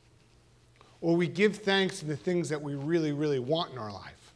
Or 1.01 1.15
we 1.15 1.29
give 1.29 1.57
thanks 1.57 2.03
in 2.03 2.09
the 2.09 2.17
things 2.17 2.49
that 2.49 2.61
we 2.61 2.75
really, 2.75 3.13
really 3.13 3.39
want 3.39 3.73
in 3.73 3.79
our 3.79 3.93
life. 3.93 4.33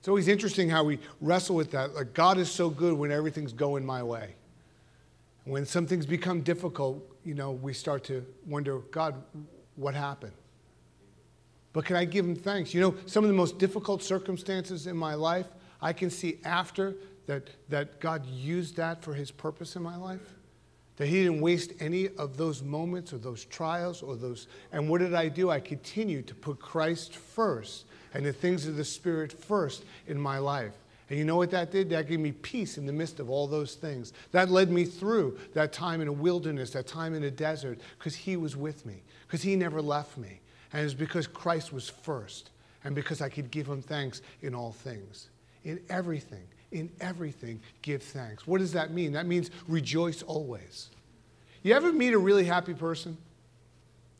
It's 0.00 0.08
always 0.08 0.26
interesting 0.26 0.68
how 0.68 0.82
we 0.82 0.98
wrestle 1.20 1.54
with 1.54 1.70
that. 1.70 1.94
Like, 1.94 2.12
God 2.12 2.38
is 2.38 2.50
so 2.50 2.68
good 2.68 2.94
when 2.94 3.12
everything's 3.12 3.52
going 3.52 3.86
my 3.86 4.02
way. 4.02 4.34
When 5.44 5.64
some 5.64 5.86
things 5.86 6.06
become 6.06 6.40
difficult, 6.40 7.04
you 7.24 7.34
know, 7.34 7.52
we 7.52 7.72
start 7.72 8.02
to 8.04 8.26
wonder, 8.46 8.78
God, 8.78 9.14
what 9.76 9.94
happened? 9.94 10.32
But 11.72 11.84
can 11.84 11.94
I 11.94 12.04
give 12.04 12.24
him 12.24 12.34
thanks? 12.34 12.74
You 12.74 12.80
know, 12.80 12.94
some 13.06 13.22
of 13.22 13.28
the 13.28 13.36
most 13.36 13.58
difficult 13.58 14.02
circumstances 14.02 14.88
in 14.88 14.96
my 14.96 15.14
life, 15.14 15.46
I 15.80 15.92
can 15.92 16.10
see 16.10 16.38
after 16.44 16.96
that, 17.26 17.50
that 17.68 18.00
God 18.00 18.26
used 18.26 18.76
that 18.76 19.02
for 19.02 19.14
his 19.14 19.30
purpose 19.30 19.76
in 19.76 19.82
my 19.82 19.96
life? 19.96 20.34
That 20.96 21.06
he 21.06 21.22
didn't 21.22 21.40
waste 21.40 21.72
any 21.80 22.08
of 22.16 22.36
those 22.36 22.62
moments 22.62 23.12
or 23.12 23.18
those 23.18 23.44
trials 23.46 24.02
or 24.02 24.16
those. 24.16 24.46
And 24.72 24.88
what 24.88 25.00
did 25.00 25.14
I 25.14 25.28
do? 25.28 25.50
I 25.50 25.60
continued 25.60 26.26
to 26.28 26.34
put 26.34 26.60
Christ 26.60 27.16
first 27.16 27.86
and 28.14 28.24
the 28.24 28.32
things 28.32 28.66
of 28.66 28.76
the 28.76 28.84
Spirit 28.84 29.32
first 29.32 29.84
in 30.06 30.20
my 30.20 30.38
life. 30.38 30.74
And 31.08 31.18
you 31.18 31.24
know 31.24 31.36
what 31.36 31.50
that 31.50 31.70
did? 31.70 31.90
That 31.90 32.08
gave 32.08 32.20
me 32.20 32.32
peace 32.32 32.78
in 32.78 32.86
the 32.86 32.92
midst 32.92 33.20
of 33.20 33.28
all 33.28 33.46
those 33.46 33.74
things. 33.74 34.12
That 34.30 34.50
led 34.50 34.70
me 34.70 34.84
through 34.84 35.38
that 35.54 35.72
time 35.72 36.00
in 36.00 36.08
a 36.08 36.12
wilderness, 36.12 36.70
that 36.70 36.86
time 36.86 37.14
in 37.14 37.24
a 37.24 37.30
desert, 37.30 37.80
because 37.98 38.14
He 38.14 38.36
was 38.36 38.56
with 38.56 38.86
me, 38.86 39.02
because 39.26 39.42
He 39.42 39.56
never 39.56 39.82
left 39.82 40.16
me. 40.16 40.40
And 40.72 40.84
it's 40.84 40.94
because 40.94 41.26
Christ 41.26 41.72
was 41.72 41.88
first, 41.88 42.50
and 42.84 42.94
because 42.94 43.20
I 43.20 43.28
could 43.28 43.50
give 43.50 43.66
Him 43.66 43.82
thanks 43.82 44.22
in 44.40 44.54
all 44.54 44.72
things, 44.72 45.28
in 45.64 45.80
everything 45.90 46.44
in 46.72 46.90
everything, 47.00 47.60
give 47.82 48.02
thanks. 48.02 48.46
What 48.46 48.58
does 48.58 48.72
that 48.72 48.90
mean? 48.90 49.12
That 49.12 49.26
means 49.26 49.50
rejoice 49.68 50.22
always. 50.22 50.90
You 51.62 51.74
ever 51.74 51.92
meet 51.92 52.12
a 52.12 52.18
really 52.18 52.44
happy 52.44 52.74
person? 52.74 53.16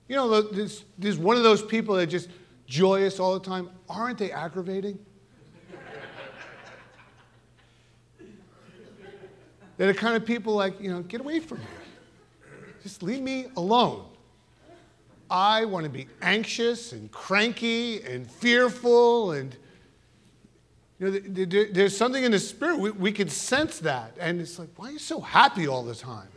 You 0.08 0.16
know, 0.16 0.42
there's, 0.42 0.84
there's 0.98 1.18
one 1.18 1.36
of 1.36 1.42
those 1.42 1.62
people 1.62 1.96
that 1.96 2.06
just 2.06 2.28
joyous 2.66 3.18
all 3.18 3.34
the 3.34 3.44
time. 3.44 3.70
Aren't 3.88 4.18
they 4.18 4.30
aggravating? 4.30 4.98
They're 9.76 9.88
the 9.88 9.94
kind 9.94 10.16
of 10.16 10.24
people 10.24 10.54
like, 10.54 10.80
you 10.80 10.90
know, 10.90 11.02
get 11.02 11.20
away 11.20 11.40
from 11.40 11.58
me. 11.58 11.64
Just 12.82 13.02
leave 13.02 13.22
me 13.22 13.46
alone. 13.56 14.04
I 15.30 15.64
want 15.64 15.84
to 15.84 15.90
be 15.90 16.08
anxious 16.20 16.92
and 16.92 17.10
cranky 17.10 18.02
and 18.02 18.30
fearful 18.30 19.32
and 19.32 19.56
know, 21.10 21.18
there's 21.72 21.96
something 21.96 22.22
in 22.22 22.32
the 22.32 22.38
spirit, 22.38 22.78
we, 22.78 22.90
we 22.90 23.12
can 23.12 23.28
sense 23.28 23.80
that. 23.80 24.16
And 24.20 24.40
it's 24.40 24.58
like, 24.58 24.68
why 24.76 24.88
are 24.88 24.92
you 24.92 24.98
so 24.98 25.20
happy 25.20 25.66
all 25.66 25.82
the 25.82 25.94
time? 25.94 26.28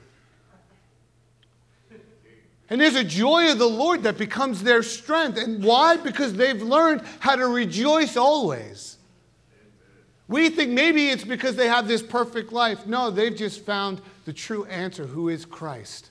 And 2.69 2.81
there's 2.81 2.95
a 2.95 3.03
joy 3.03 3.51
of 3.51 3.59
the 3.59 3.69
Lord 3.69 4.03
that 4.03 4.17
becomes 4.17 4.63
their 4.63 4.81
strength. 4.81 5.37
And 5.37 5.63
why? 5.63 5.97
Because 5.97 6.33
they've 6.33 6.61
learned 6.61 7.01
how 7.19 7.35
to 7.35 7.47
rejoice 7.47 8.17
always. 8.17 8.97
We 10.27 10.49
think 10.49 10.71
maybe 10.71 11.09
it's 11.09 11.23
because 11.23 11.55
they 11.55 11.67
have 11.67 11.87
this 11.87 12.01
perfect 12.01 12.51
life. 12.51 12.87
No, 12.87 13.11
they've 13.11 13.35
just 13.35 13.63
found 13.63 14.01
the 14.25 14.33
true 14.33 14.65
answer, 14.65 15.05
who 15.05 15.29
is 15.29 15.45
Christ. 15.45 16.09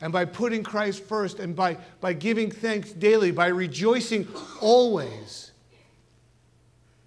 And 0.00 0.12
by 0.12 0.24
putting 0.24 0.62
Christ 0.62 1.04
first 1.04 1.38
and 1.38 1.54
by, 1.54 1.76
by 2.00 2.14
giving 2.14 2.50
thanks 2.50 2.92
daily, 2.92 3.30
by 3.30 3.48
rejoicing 3.48 4.26
always. 4.60 5.51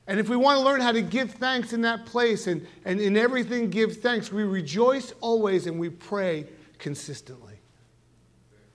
And 0.07 0.19
if 0.19 0.29
we 0.29 0.35
want 0.35 0.59
to 0.59 0.65
learn 0.65 0.81
how 0.81 0.91
to 0.91 1.01
give 1.01 1.31
thanks 1.31 1.73
in 1.73 1.81
that 1.81 2.05
place 2.05 2.47
and, 2.47 2.65
and 2.85 3.01
in 3.01 3.17
everything 3.17 3.69
give 3.69 3.97
thanks, 3.97 4.31
we 4.31 4.43
rejoice 4.43 5.13
always 5.19 5.65
and 5.65 5.79
we 5.79 5.89
pray 5.89 6.45
consistently. 6.77 7.55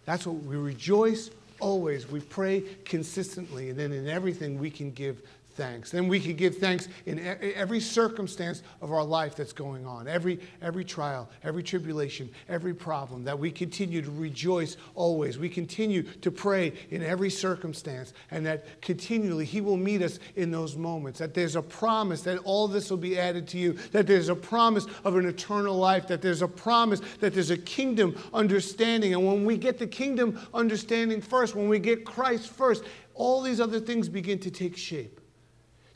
That's 0.07 0.27
what 0.27 0.43
we 0.43 0.57
rejoice 0.57 1.31
always. 1.61 2.11
We 2.11 2.21
pray 2.21 2.63
consistently. 2.85 3.71
And 3.71 3.79
then 3.79 3.93
in 3.93 4.09
everything 4.09 4.59
we 4.59 4.71
can 4.71 4.91
give 4.91 5.23
thanks. 5.61 5.91
Then 5.91 6.09
we 6.09 6.19
can 6.21 6.37
give 6.37 6.57
thanks 6.57 6.89
in 7.05 7.19
every 7.55 7.81
circumstance 7.81 8.63
of 8.81 8.93
our 8.93 9.05
life 9.05 9.37
that's 9.37 9.53
going 9.53 9.85
on, 9.85 10.09
every, 10.09 10.41
every 10.63 10.87
trial, 10.87 11.29
every 11.45 11.63
tribulation, 11.63 12.31
every 12.49 12.73
problem, 12.73 13.25
that 13.25 13.39
we 13.39 13.51
continue 13.51 14.01
to 14.01 14.11
rejoice 14.11 14.79
always. 14.95 15.39
We 15.39 15.51
continue 15.51 16.03
to 16.03 16.31
pray 16.31 16.73
in 16.89 17.03
every 17.03 17.29
circumstance, 17.29 18.15
and 18.31 18.47
that 18.47 18.81
continually 18.81 19.45
He 19.45 19.61
will 19.61 19.77
meet 19.77 20.01
us 20.01 20.19
in 20.35 20.51
those 20.51 20.77
moments. 20.77 21.19
That 21.19 21.35
there's 21.35 21.57
a 21.57 21.63
promise 21.63 22.23
that 22.23 22.39
all 22.39 22.67
this 22.67 22.89
will 22.89 22.97
be 22.97 23.19
added 23.19 23.47
to 23.49 23.59
you, 23.59 23.75
that 23.93 24.07
there's 24.07 24.31
a 24.31 24.35
promise 24.35 24.87
of 25.05 25.17
an 25.17 25.27
eternal 25.27 25.77
life, 25.77 26.07
that 26.07 26.23
there's 26.23 26.41
a 26.41 26.49
promise 26.49 27.03
that 27.21 27.35
there's 27.35 27.51
a 27.51 27.59
kingdom 27.59 28.17
understanding. 28.33 29.13
And 29.13 29.27
when 29.27 29.45
we 29.45 29.59
get 29.59 29.77
the 29.77 29.87
kingdom 29.87 30.41
understanding 30.55 31.21
first, 31.21 31.55
when 31.55 31.69
we 31.69 31.79
get 31.79 32.07
Christ 32.07 32.49
first, 32.49 32.83
all 33.15 33.43
these 33.43 33.61
other 33.61 33.79
things 33.79 34.09
begin 34.09 34.39
to 34.39 34.51
take 34.51 34.75
shape. 34.75 35.20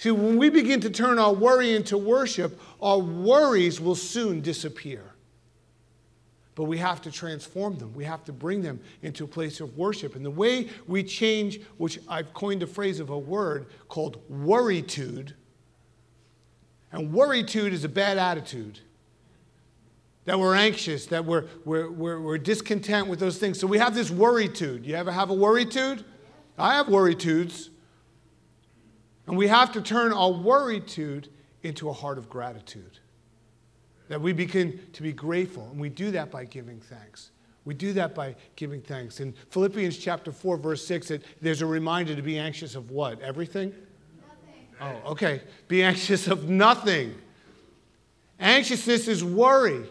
See, 0.04 0.10
when 0.10 0.36
we 0.36 0.50
begin 0.50 0.80
to 0.80 0.90
turn 0.90 1.18
our 1.18 1.32
worry 1.32 1.74
into 1.74 1.96
worship, 1.96 2.60
our 2.82 2.98
worries 2.98 3.80
will 3.80 3.94
soon 3.94 4.42
disappear. 4.42 5.02
But 6.54 6.64
we 6.64 6.76
have 6.76 7.00
to 7.00 7.10
transform 7.10 7.78
them. 7.78 7.94
We 7.94 8.04
have 8.04 8.22
to 8.24 8.32
bring 8.34 8.60
them 8.60 8.80
into 9.00 9.24
a 9.24 9.26
place 9.26 9.60
of 9.60 9.78
worship. 9.78 10.14
And 10.14 10.22
the 10.22 10.30
way 10.30 10.68
we 10.86 11.04
change, 11.04 11.58
which 11.78 11.98
I've 12.06 12.34
coined 12.34 12.62
a 12.62 12.66
phrase 12.66 13.00
of 13.00 13.08
a 13.08 13.16
word 13.16 13.68
called 13.88 14.18
worrytude, 14.30 15.32
and 16.92 17.10
worrytude 17.10 17.72
is 17.72 17.84
a 17.84 17.88
bad 17.88 18.18
attitude. 18.18 18.80
That 20.26 20.38
we're 20.38 20.54
anxious, 20.54 21.06
that 21.06 21.24
we're, 21.24 21.46
we're, 21.64 21.90
we're, 21.90 22.20
we're 22.20 22.36
discontent 22.36 23.08
with 23.08 23.20
those 23.20 23.38
things. 23.38 23.58
So 23.58 23.66
we 23.66 23.78
have 23.78 23.94
this 23.94 24.10
worrytude. 24.10 24.84
You 24.84 24.96
ever 24.96 25.12
have 25.12 25.30
a 25.30 25.34
worrytude? 25.34 26.04
I 26.58 26.74
have 26.74 26.88
worrytudes. 26.88 27.70
And 29.26 29.36
we 29.36 29.48
have 29.48 29.72
to 29.72 29.80
turn 29.80 30.12
our 30.12 30.30
worrytude 30.30 31.28
into 31.62 31.88
a 31.88 31.92
heart 31.92 32.18
of 32.18 32.28
gratitude. 32.28 32.98
That 34.08 34.20
we 34.20 34.32
begin 34.32 34.80
to 34.92 35.02
be 35.02 35.12
grateful. 35.12 35.68
And 35.70 35.80
we 35.80 35.88
do 35.88 36.10
that 36.10 36.30
by 36.30 36.44
giving 36.44 36.80
thanks. 36.80 37.30
We 37.64 37.72
do 37.72 37.94
that 37.94 38.14
by 38.14 38.36
giving 38.56 38.82
thanks. 38.82 39.20
In 39.20 39.32
Philippians 39.50 39.96
chapter 39.96 40.30
4, 40.30 40.58
verse 40.58 40.86
6, 40.86 41.10
it, 41.10 41.24
there's 41.40 41.62
a 41.62 41.66
reminder 41.66 42.14
to 42.14 42.20
be 42.20 42.38
anxious 42.38 42.74
of 42.74 42.90
what? 42.90 43.22
Everything? 43.22 43.74
Nothing. 44.80 45.00
Oh, 45.06 45.12
okay. 45.12 45.40
Be 45.68 45.82
anxious 45.82 46.28
of 46.28 46.48
nothing. 46.50 47.14
Anxiousness 48.38 49.08
is 49.08 49.24
worry. 49.24 49.84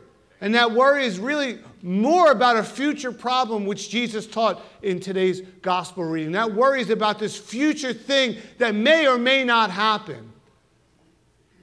And 0.44 0.56
that 0.56 0.74
worry 0.74 1.06
is 1.06 1.20
really 1.20 1.60
more 1.82 2.30
about 2.30 2.58
a 2.58 2.64
future 2.66 3.14
problem, 3.14 3.66
which 3.66 3.90
Jesus 3.90 4.28
taught 4.28 4.62
in 4.82 5.00
today's 5.00 5.40
gospel 5.62 6.04
reading. 6.04 6.34
That 6.34 6.54
worry 6.54 6.82
is 6.82 6.90
about 6.90 7.18
this 7.18 7.38
future 7.38 7.94
thing 7.94 8.36
that 8.58 8.76
may 8.76 9.08
or 9.08 9.17
may 9.17 9.46
not 9.46 9.72
happen. 9.72 10.34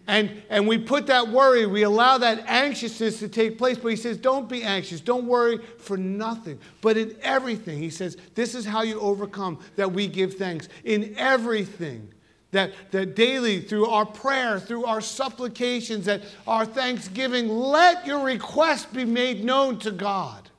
And, 0.07 0.43
and 0.49 0.67
we 0.67 0.79
put 0.79 1.09
that 1.09 1.29
worry, 1.29 1.67
we 1.67 1.83
allow 1.83 2.17
that 2.19 2.43
anxiousness 2.47 3.19
to 3.19 3.29
take 3.29 3.59
place. 3.59 3.77
But 3.77 3.89
he 3.89 3.97
says, 3.97 4.17
don't 4.17 4.49
be 4.49 4.63
anxious. 4.63 5.03
Don't 5.03 5.27
worry 5.27 5.59
for 5.79 5.99
nothing. 5.99 6.59
But 6.81 6.97
in 6.97 7.15
everything, 7.21 7.79
he 7.79 7.91
says, 7.91 8.17
this 8.35 8.55
is 8.55 8.65
how 8.65 8.81
you 8.81 8.99
overcome 8.99 9.61
that 9.77 9.93
we 9.93 10.07
give 10.07 10.37
thanks. 10.37 10.71
In 10.85 11.15
everything 11.19 12.09
that, 12.53 12.73
that 12.91 13.15
daily, 13.15 13.61
through 13.61 13.87
our 13.87 14.05
prayer, 14.05 14.59
through 14.59 14.85
our 14.85 15.01
supplications, 15.01 16.07
that 16.07 16.23
our 16.47 16.67
thanksgiving, 16.67 17.49
let 17.49 18.07
your 18.07 18.25
requests 18.25 18.87
be 18.87 19.05
made 19.05 19.45
known 19.45 19.79
to 19.81 19.91
God, 19.91 20.51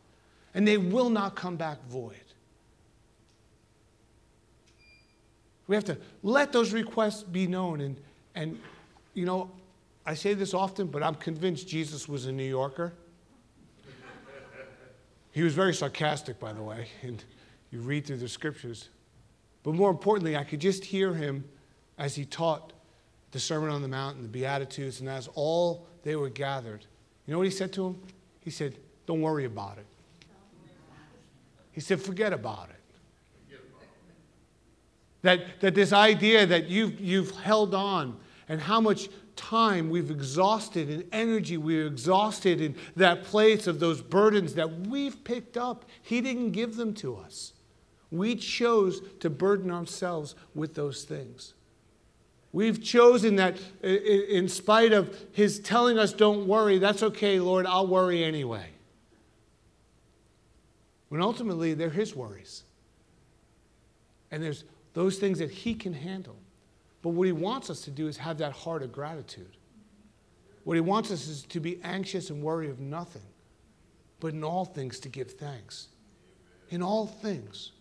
and 0.54 0.68
they 0.68 0.78
will 0.78 1.10
not 1.10 1.36
come 1.36 1.58
back 1.58 1.84
void. 1.90 2.16
We 5.68 5.76
have 5.76 5.86
to 5.86 5.98
let 6.24 6.52
those 6.52 6.74
requests 6.74 7.24
be 7.24 7.48
known. 7.48 7.82
And, 7.82 7.98
and, 8.36 8.60
you 9.14 9.26
know, 9.26 9.52
I 10.06 10.16
say 10.16 10.34
this 10.34 10.54
often, 10.54 10.88
but 10.88 11.04
I'm 11.04 11.16
convinced 11.16 11.68
Jesus 11.68 12.10
was 12.10 12.26
a 12.26 12.32
New 12.32 12.44
Yorker. 12.44 12.94
he 15.32 15.44
was 15.44 15.54
very 15.54 15.74
sarcastic, 15.74 16.40
by 16.40 16.52
the 16.54 16.62
way, 16.62 16.88
and 17.04 17.24
you 17.72 17.80
read 17.80 18.06
through 18.06 18.18
the 18.18 18.28
scriptures. 18.28 18.90
But 19.64 19.76
more 19.76 19.90
importantly, 19.92 20.36
I 20.36 20.44
could 20.44 20.60
just 20.60 20.84
hear 20.84 21.14
him 21.14 21.46
as 21.98 22.16
he 22.16 22.26
taught 22.26 22.74
the 23.32 23.40
Sermon 23.40 23.70
on 23.70 23.82
the 23.82 23.88
Mount 23.88 24.16
and 24.16 24.26
the 24.26 24.30
Beatitudes, 24.30 25.00
and 25.00 25.10
as 25.10 25.30
all 25.36 25.88
they 26.04 26.16
were 26.16 26.30
gathered, 26.30 26.86
you 27.26 27.32
know 27.32 27.38
what 27.38 27.46
he 27.46 27.52
said 27.52 27.72
to 27.74 27.84
them? 27.84 28.02
He 28.42 28.50
said, 28.50 28.76
Don't 29.06 29.22
worry 29.22 29.46
about 29.46 29.78
it. 29.78 29.86
He 31.72 31.82
said, 31.82 32.02
Forget 32.02 32.34
about 32.34 32.70
it. 32.70 32.76
That, 35.22 35.62
that 35.62 35.76
this 35.76 35.94
idea 35.94 36.48
that 36.48 36.68
you've, 36.68 37.00
you've 37.00 37.32
held 37.32 37.76
on 37.76 38.18
and 38.50 38.60
how 38.60 38.82
much 38.82 39.08
time 39.36 39.90
we've 39.90 40.12
exhausted 40.12 40.90
and 40.90 41.04
energy 41.12 41.58
we've 41.58 41.86
exhausted 41.86 42.60
in 42.60 42.76
that 42.96 43.24
place 43.24 43.68
of 43.68 43.80
those 43.80 44.02
burdens 44.02 44.56
that 44.56 44.88
we've 44.88 45.24
picked 45.24 45.58
up, 45.58 45.86
He 46.02 46.22
didn't 46.22 46.52
give 46.52 46.76
them 46.76 46.94
to 46.96 47.18
us. 47.18 47.54
We 48.10 48.36
chose 48.36 49.02
to 49.20 49.30
burden 49.30 49.72
ourselves 49.72 50.36
with 50.54 50.76
those 50.76 51.04
things. 51.04 51.54
We've 52.54 52.84
chosen 52.84 53.38
that 53.38 53.58
in 53.82 54.50
spite 54.50 54.92
of 54.92 55.18
his 55.32 55.60
telling 55.60 55.98
us, 55.98 56.12
don't 56.12 56.48
worry, 56.48 56.80
that's 56.80 57.02
okay, 57.02 57.40
Lord, 57.40 57.66
I'll 57.66 57.88
worry 57.88 58.24
anyway. 58.24 58.66
When 61.08 61.22
ultimately 61.22 61.74
they're 61.74 61.90
his 61.90 62.16
worries. 62.16 62.64
And 64.32 64.44
there's 64.44 64.66
those 64.94 65.18
things 65.18 65.40
that 65.40 65.52
he 65.52 65.74
can 65.74 65.94
handle. 65.94 66.36
But 67.02 67.10
what 67.10 67.26
he 67.26 67.32
wants 67.32 67.70
us 67.70 67.82
to 67.82 67.92
do 67.92 68.08
is 68.08 68.18
have 68.18 68.38
that 68.40 68.52
heart 68.52 68.84
of 68.84 68.92
gratitude. 68.92 69.58
What 70.64 70.76
he 70.76 70.82
wants 70.82 71.10
us 71.12 71.28
is 71.28 71.44
to 71.44 71.60
be 71.60 71.80
anxious 71.84 72.30
and 72.30 72.44
worry 72.44 72.70
of 72.70 72.80
nothing, 72.80 73.26
but 74.20 74.34
in 74.34 74.44
all 74.44 74.66
things 74.66 75.00
to 75.00 75.10
give 75.10 75.32
thanks. 75.32 75.88
In 76.70 76.84
all 76.84 77.08
things. 77.08 77.72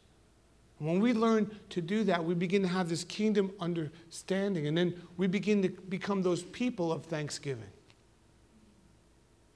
When 0.81 0.99
we 0.99 1.13
learn 1.13 1.51
to 1.71 1.83
do 1.83 2.05
that, 2.05 2.25
we 2.25 2.35
begin 2.35 2.63
to 2.63 2.69
have 2.69 2.89
this 2.89 3.05
kingdom 3.05 3.53
understanding, 3.61 4.67
and 4.67 4.77
then 4.77 4.95
we 5.19 5.27
begin 5.27 5.61
to 5.63 5.69
become 5.69 6.23
those 6.23 6.43
people 6.43 6.91
of 6.91 7.05
thanksgiving. 7.05 7.69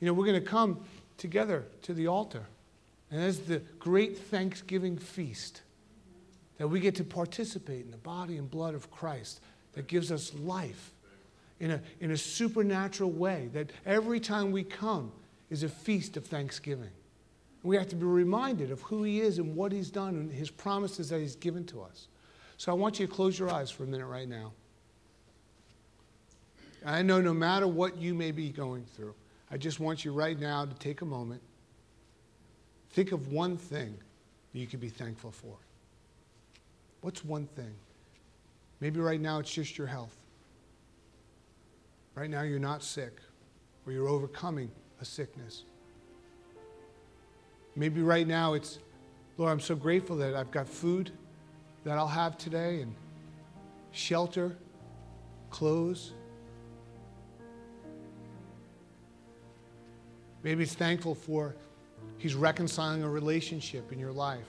You 0.00 0.06
know, 0.06 0.12
we're 0.12 0.26
going 0.26 0.40
to 0.40 0.46
come 0.46 0.84
together 1.16 1.64
to 1.82 1.94
the 1.94 2.08
altar, 2.08 2.44
and 3.10 3.22
as 3.22 3.40
the 3.40 3.62
great 3.78 4.18
Thanksgiving 4.18 4.98
feast 4.98 5.62
that 6.58 6.68
we 6.68 6.78
get 6.78 6.94
to 6.96 7.04
participate 7.04 7.86
in 7.86 7.90
the 7.90 7.96
body 7.96 8.36
and 8.36 8.50
blood 8.50 8.74
of 8.74 8.90
Christ 8.90 9.40
that 9.72 9.86
gives 9.86 10.12
us 10.12 10.34
life 10.34 10.92
in 11.58 11.70
a, 11.70 11.80
in 12.00 12.10
a 12.10 12.18
supernatural 12.18 13.10
way, 13.10 13.48
that 13.54 13.70
every 13.86 14.20
time 14.20 14.52
we 14.52 14.62
come 14.62 15.10
is 15.48 15.62
a 15.62 15.70
feast 15.70 16.18
of 16.18 16.26
thanksgiving. 16.26 16.90
We 17.64 17.76
have 17.76 17.88
to 17.88 17.96
be 17.96 18.04
reminded 18.04 18.70
of 18.70 18.82
who 18.82 19.02
He 19.02 19.20
is 19.20 19.38
and 19.38 19.56
what 19.56 19.72
He's 19.72 19.90
done 19.90 20.16
and 20.16 20.30
His 20.30 20.50
promises 20.50 21.08
that 21.08 21.18
He's 21.18 21.34
given 21.34 21.64
to 21.66 21.82
us. 21.82 22.08
So 22.58 22.70
I 22.70 22.74
want 22.74 23.00
you 23.00 23.06
to 23.06 23.12
close 23.12 23.38
your 23.38 23.50
eyes 23.50 23.70
for 23.70 23.82
a 23.82 23.86
minute 23.86 24.06
right 24.06 24.28
now. 24.28 24.52
I 26.84 27.00
know 27.00 27.20
no 27.20 27.32
matter 27.32 27.66
what 27.66 27.96
you 27.96 28.14
may 28.14 28.30
be 28.30 28.50
going 28.50 28.84
through, 28.94 29.14
I 29.50 29.56
just 29.56 29.80
want 29.80 30.04
you 30.04 30.12
right 30.12 30.38
now 30.38 30.66
to 30.66 30.74
take 30.74 31.00
a 31.00 31.06
moment. 31.06 31.40
Think 32.90 33.12
of 33.12 33.32
one 33.32 33.56
thing 33.56 33.96
that 34.52 34.58
you 34.58 34.66
could 34.66 34.80
be 34.80 34.90
thankful 34.90 35.30
for. 35.30 35.56
What's 37.00 37.24
one 37.24 37.46
thing? 37.56 37.74
Maybe 38.80 39.00
right 39.00 39.20
now 39.20 39.38
it's 39.38 39.52
just 39.52 39.78
your 39.78 39.86
health. 39.86 40.14
Right 42.14 42.28
now 42.28 42.42
you're 42.42 42.58
not 42.58 42.82
sick, 42.82 43.18
or 43.86 43.92
you're 43.92 44.08
overcoming 44.08 44.70
a 45.00 45.04
sickness. 45.04 45.64
Maybe 47.76 48.02
right 48.02 48.26
now 48.26 48.54
it's, 48.54 48.78
Lord, 49.36 49.50
I'm 49.50 49.60
so 49.60 49.74
grateful 49.74 50.16
that 50.16 50.34
I've 50.34 50.50
got 50.50 50.68
food 50.68 51.10
that 51.84 51.98
I'll 51.98 52.06
have 52.06 52.38
today 52.38 52.80
and 52.80 52.94
shelter, 53.92 54.56
clothes. 55.50 56.12
Maybe 60.42 60.62
it's 60.62 60.74
thankful 60.74 61.14
for 61.14 61.54
He's 62.18 62.34
reconciling 62.34 63.02
a 63.02 63.08
relationship 63.08 63.92
in 63.92 63.98
your 63.98 64.12
life. 64.12 64.46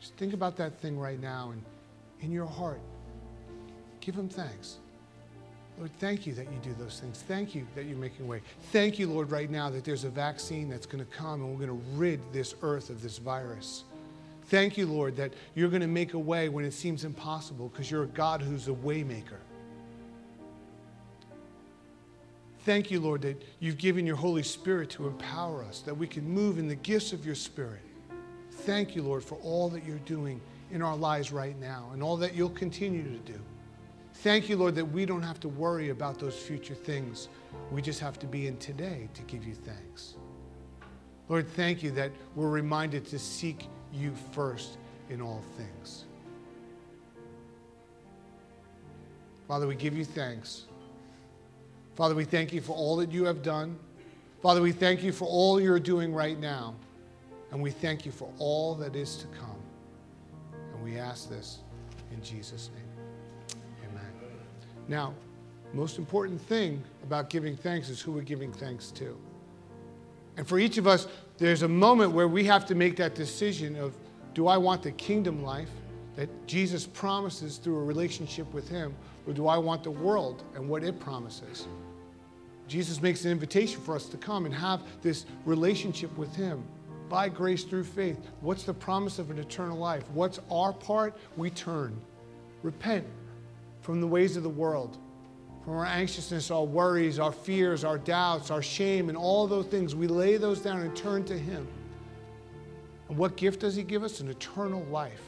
Just 0.00 0.14
think 0.16 0.34
about 0.34 0.56
that 0.56 0.80
thing 0.80 0.98
right 0.98 1.20
now 1.20 1.52
and 1.52 1.62
in 2.20 2.32
your 2.32 2.46
heart. 2.46 2.80
Give 4.00 4.14
him 4.14 4.28
thanks. 4.28 4.78
Lord, 5.78 5.90
thank 5.98 6.26
you 6.26 6.34
that 6.34 6.44
you 6.44 6.58
do 6.62 6.74
those 6.78 7.00
things. 7.00 7.24
Thank 7.26 7.54
you 7.54 7.66
that 7.74 7.86
you're 7.86 7.96
making 7.96 8.28
way. 8.28 8.40
Thank 8.72 8.98
you, 8.98 9.08
Lord, 9.08 9.30
right 9.30 9.50
now 9.50 9.70
that 9.70 9.84
there's 9.84 10.04
a 10.04 10.10
vaccine 10.10 10.68
that's 10.68 10.86
going 10.86 11.04
to 11.04 11.10
come 11.10 11.40
and 11.40 11.50
we're 11.50 11.66
going 11.66 11.80
to 11.80 11.84
rid 11.96 12.20
this 12.32 12.54
earth 12.62 12.90
of 12.90 13.02
this 13.02 13.18
virus. 13.18 13.84
Thank 14.46 14.76
you, 14.76 14.86
Lord, 14.86 15.16
that 15.16 15.32
you're 15.54 15.70
going 15.70 15.82
to 15.82 15.88
make 15.88 16.14
a 16.14 16.18
way 16.18 16.48
when 16.48 16.64
it 16.64 16.72
seems 16.72 17.04
impossible 17.04 17.68
because 17.68 17.90
you're 17.90 18.02
a 18.02 18.08
God 18.08 18.42
who's 18.42 18.68
a 18.68 18.72
waymaker. 18.72 19.38
Thank 22.64 22.90
you, 22.90 23.00
Lord, 23.00 23.22
that 23.22 23.42
you've 23.58 23.78
given 23.78 24.06
your 24.06 24.16
Holy 24.16 24.42
Spirit 24.42 24.90
to 24.90 25.08
empower 25.08 25.64
us, 25.64 25.80
that 25.80 25.96
we 25.96 26.06
can 26.06 26.28
move 26.28 26.58
in 26.58 26.68
the 26.68 26.76
gifts 26.76 27.12
of 27.12 27.26
your 27.26 27.34
Spirit. 27.34 27.80
Thank 28.50 28.94
you, 28.94 29.02
Lord, 29.02 29.24
for 29.24 29.36
all 29.36 29.68
that 29.70 29.84
you're 29.84 29.96
doing 29.98 30.40
in 30.70 30.80
our 30.80 30.96
lives 30.96 31.32
right 31.32 31.58
now 31.58 31.90
and 31.92 32.02
all 32.02 32.16
that 32.18 32.34
you'll 32.34 32.50
continue 32.50 33.02
to 33.02 33.32
do. 33.32 33.40
Thank 34.14 34.48
you, 34.48 34.56
Lord, 34.56 34.74
that 34.76 34.84
we 34.84 35.04
don't 35.04 35.22
have 35.22 35.40
to 35.40 35.48
worry 35.48 35.90
about 35.90 36.18
those 36.18 36.36
future 36.36 36.74
things. 36.74 37.28
We 37.70 37.82
just 37.82 38.00
have 38.00 38.18
to 38.20 38.26
be 38.26 38.46
in 38.46 38.56
today 38.58 39.08
to 39.14 39.22
give 39.22 39.44
you 39.44 39.54
thanks. 39.54 40.14
Lord, 41.28 41.48
thank 41.48 41.82
you 41.82 41.90
that 41.92 42.12
we're 42.36 42.50
reminded 42.50 43.06
to 43.06 43.18
seek 43.18 43.68
you 43.92 44.12
first 44.32 44.78
in 45.10 45.20
all 45.20 45.42
things. 45.56 46.04
Father, 49.48 49.66
we 49.66 49.74
give 49.74 49.96
you 49.96 50.04
thanks. 50.04 50.66
Father, 51.94 52.14
we 52.14 52.24
thank 52.24 52.52
you 52.52 52.60
for 52.60 52.72
all 52.72 52.96
that 52.96 53.12
you 53.12 53.24
have 53.24 53.42
done. 53.42 53.78
Father, 54.40 54.62
we 54.62 54.72
thank 54.72 55.02
you 55.02 55.12
for 55.12 55.26
all 55.26 55.60
you're 55.60 55.78
doing 55.78 56.12
right 56.12 56.38
now. 56.38 56.74
And 57.50 57.60
we 57.60 57.70
thank 57.70 58.06
you 58.06 58.12
for 58.12 58.32
all 58.38 58.74
that 58.76 58.96
is 58.96 59.16
to 59.16 59.26
come. 59.26 59.62
And 60.72 60.82
we 60.82 60.98
ask 60.98 61.28
this 61.28 61.58
in 62.10 62.22
Jesus' 62.22 62.70
name. 62.74 62.81
Now, 64.88 65.14
most 65.72 65.98
important 65.98 66.40
thing 66.40 66.82
about 67.04 67.30
giving 67.30 67.56
thanks 67.56 67.88
is 67.88 68.00
who 68.00 68.12
we're 68.12 68.22
giving 68.22 68.52
thanks 68.52 68.90
to. 68.92 69.16
And 70.36 70.46
for 70.46 70.58
each 70.58 70.78
of 70.78 70.86
us, 70.86 71.08
there's 71.38 71.62
a 71.62 71.68
moment 71.68 72.12
where 72.12 72.28
we 72.28 72.44
have 72.44 72.66
to 72.66 72.74
make 72.74 72.96
that 72.96 73.14
decision 73.14 73.76
of 73.76 73.94
do 74.34 74.46
I 74.46 74.56
want 74.56 74.82
the 74.82 74.92
kingdom 74.92 75.42
life 75.42 75.68
that 76.16 76.28
Jesus 76.46 76.86
promises 76.86 77.56
through 77.56 77.76
a 77.78 77.84
relationship 77.84 78.52
with 78.52 78.68
Him, 78.68 78.94
or 79.26 79.32
do 79.32 79.46
I 79.46 79.56
want 79.56 79.82
the 79.82 79.90
world 79.90 80.44
and 80.54 80.68
what 80.68 80.84
it 80.84 81.00
promises? 81.00 81.66
Jesus 82.68 83.02
makes 83.02 83.24
an 83.24 83.30
invitation 83.30 83.80
for 83.80 83.94
us 83.94 84.06
to 84.06 84.16
come 84.16 84.46
and 84.46 84.54
have 84.54 84.82
this 85.02 85.26
relationship 85.44 86.16
with 86.16 86.34
Him 86.34 86.62
by 87.08 87.28
grace 87.28 87.64
through 87.64 87.84
faith. 87.84 88.18
What's 88.40 88.64
the 88.64 88.72
promise 88.72 89.18
of 89.18 89.30
an 89.30 89.38
eternal 89.38 89.76
life? 89.76 90.04
What's 90.14 90.40
our 90.50 90.72
part? 90.72 91.16
We 91.36 91.50
turn, 91.50 91.98
repent, 92.62 93.06
from 93.82 94.00
the 94.00 94.06
ways 94.06 94.36
of 94.36 94.44
the 94.44 94.48
world, 94.48 94.96
from 95.64 95.74
our 95.74 95.84
anxiousness, 95.84 96.50
our 96.50 96.64
worries, 96.64 97.18
our 97.18 97.32
fears, 97.32 97.84
our 97.84 97.98
doubts, 97.98 98.50
our 98.50 98.62
shame, 98.62 99.08
and 99.08 99.18
all 99.18 99.46
those 99.46 99.66
things. 99.66 99.94
We 99.94 100.06
lay 100.06 100.36
those 100.36 100.60
down 100.60 100.80
and 100.80 100.96
turn 100.96 101.24
to 101.24 101.38
Him. 101.38 101.66
And 103.08 103.18
what 103.18 103.36
gift 103.36 103.60
does 103.60 103.74
He 103.74 103.82
give 103.82 104.04
us? 104.04 104.20
An 104.20 104.28
eternal 104.28 104.84
life. 104.84 105.20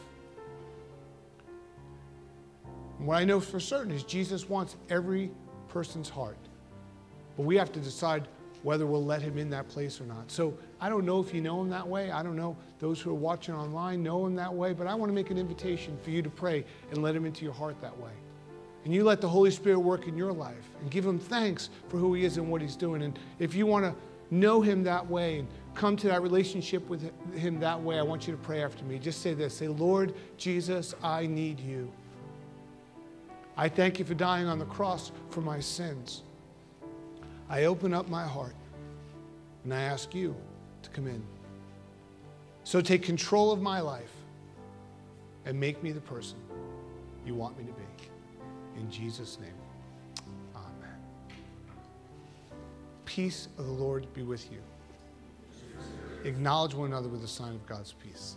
And 2.99 3.09
what 3.09 3.19
I 3.19 3.25
know 3.25 3.41
for 3.41 3.61
certain 3.61 3.93
is 3.93 4.05
Jesus 4.05 4.49
wants 4.49 4.77
every 4.89 5.31
person's 5.69 6.09
heart. 6.09 6.39
But 7.37 7.43
we 7.43 7.57
have 7.57 7.73
to 7.73 7.81
decide 7.81 8.29
whether 8.63 8.87
we'll 8.87 9.05
let 9.05 9.21
him 9.21 9.37
in 9.37 9.51
that 9.51 9.69
place 9.69 10.01
or 10.01 10.05
not. 10.05 10.31
So 10.31 10.57
I 10.81 10.89
don't 10.89 11.05
know 11.05 11.21
if 11.21 11.35
you 11.35 11.43
know 11.43 11.61
him 11.61 11.69
that 11.69 11.87
way. 11.87 12.11
I 12.11 12.23
don't 12.23 12.37
know 12.37 12.57
those 12.79 12.99
who 12.99 13.11
are 13.11 13.15
watching 13.15 13.55
online 13.55 14.03
know 14.03 14.25
him 14.25 14.35
that 14.37 14.55
way, 14.55 14.73
but 14.73 14.87
I 14.87 14.95
want 14.95 15.11
to 15.11 15.15
make 15.15 15.31
an 15.31 15.37
invitation 15.37 15.99
for 16.03 16.09
you 16.09 16.23
to 16.23 16.31
pray 16.31 16.65
and 16.91 17.03
let 17.03 17.15
him 17.15 17.27
into 17.27 17.45
your 17.45 17.53
heart 17.53 17.79
that 17.83 17.99
way 17.99 18.13
and 18.85 18.93
you 18.93 19.03
let 19.03 19.21
the 19.21 19.29
Holy 19.29 19.51
Spirit 19.51 19.79
work 19.79 20.07
in 20.07 20.17
your 20.17 20.33
life 20.33 20.69
and 20.81 20.91
give 20.91 21.07
him 21.07 21.19
thanks 21.19 21.71
for 21.89 21.97
who 21.97 22.15
he 22.15 22.25
is 22.25 22.37
and 22.37 22.51
what 22.51 22.61
he's 22.61 22.77
doing. 22.77 23.03
And 23.03 23.19
if 23.39 23.55
you 23.55 23.67
want 23.67 23.85
to 23.85 23.95
know 24.31 24.61
him 24.61 24.83
that 24.85 25.07
way 25.07 25.39
and 25.39 25.49
come 25.75 25.97
to 25.97 26.09
that 26.09 26.23
relationship 26.23 26.87
with 26.89 27.11
him 27.35 27.59
that 27.61 27.81
way, 27.81 27.99
I 27.99 28.03
want 28.03 28.27
you 28.27 28.35
to 28.35 28.43
pray 28.43 28.63
after 28.63 28.85
me. 28.85 28.99
Just 28.99 29.23
say 29.23 29.33
this 29.33 29.57
Say, 29.57 29.69
Lord 29.69 30.15
Jesus, 30.37 30.95
I 31.03 31.27
need 31.27 31.61
you. 31.61 31.91
I 33.57 33.69
thank 33.69 33.99
you 33.99 34.05
for 34.05 34.15
dying 34.15 34.47
on 34.47 34.59
the 34.59 34.65
cross 34.67 35.13
for 35.31 35.41
my 35.41 35.61
sins. 35.61 36.23
I 37.49 37.65
open 37.65 37.95
up 37.95 38.09
my 38.09 38.27
heart 38.27 38.55
and 39.63 39.73
I 39.73 39.83
ask 39.83 40.15
you 40.15 40.35
to 40.83 40.91
come 40.91 41.07
in. 41.07 41.23
So 42.65 42.81
take 42.81 43.03
control 43.03 43.53
of 43.53 43.63
my 43.63 43.81
life 43.81 44.13
and 45.45 45.59
make 45.59 45.83
me 45.83 45.93
the 45.93 46.01
person 46.01 46.37
you 47.25 47.35
want 47.35 47.57
me 47.59 47.65
to 47.65 47.73
be. 47.73 48.14
In 48.77 48.91
Jesus' 48.91 49.39
name, 49.41 49.55
amen. 50.55 50.99
Peace 53.05 53.49
of 53.59 53.67
the 53.67 53.73
Lord 53.73 54.13
be 54.13 54.23
with 54.23 54.51
you. 54.51 54.59
Acknowledge 56.25 56.75
one 56.75 56.91
another 56.91 57.09
with 57.09 57.21
the 57.21 57.29
sign 57.29 57.55
of 57.55 57.67
God's 57.67 57.93
peace. 57.93 58.37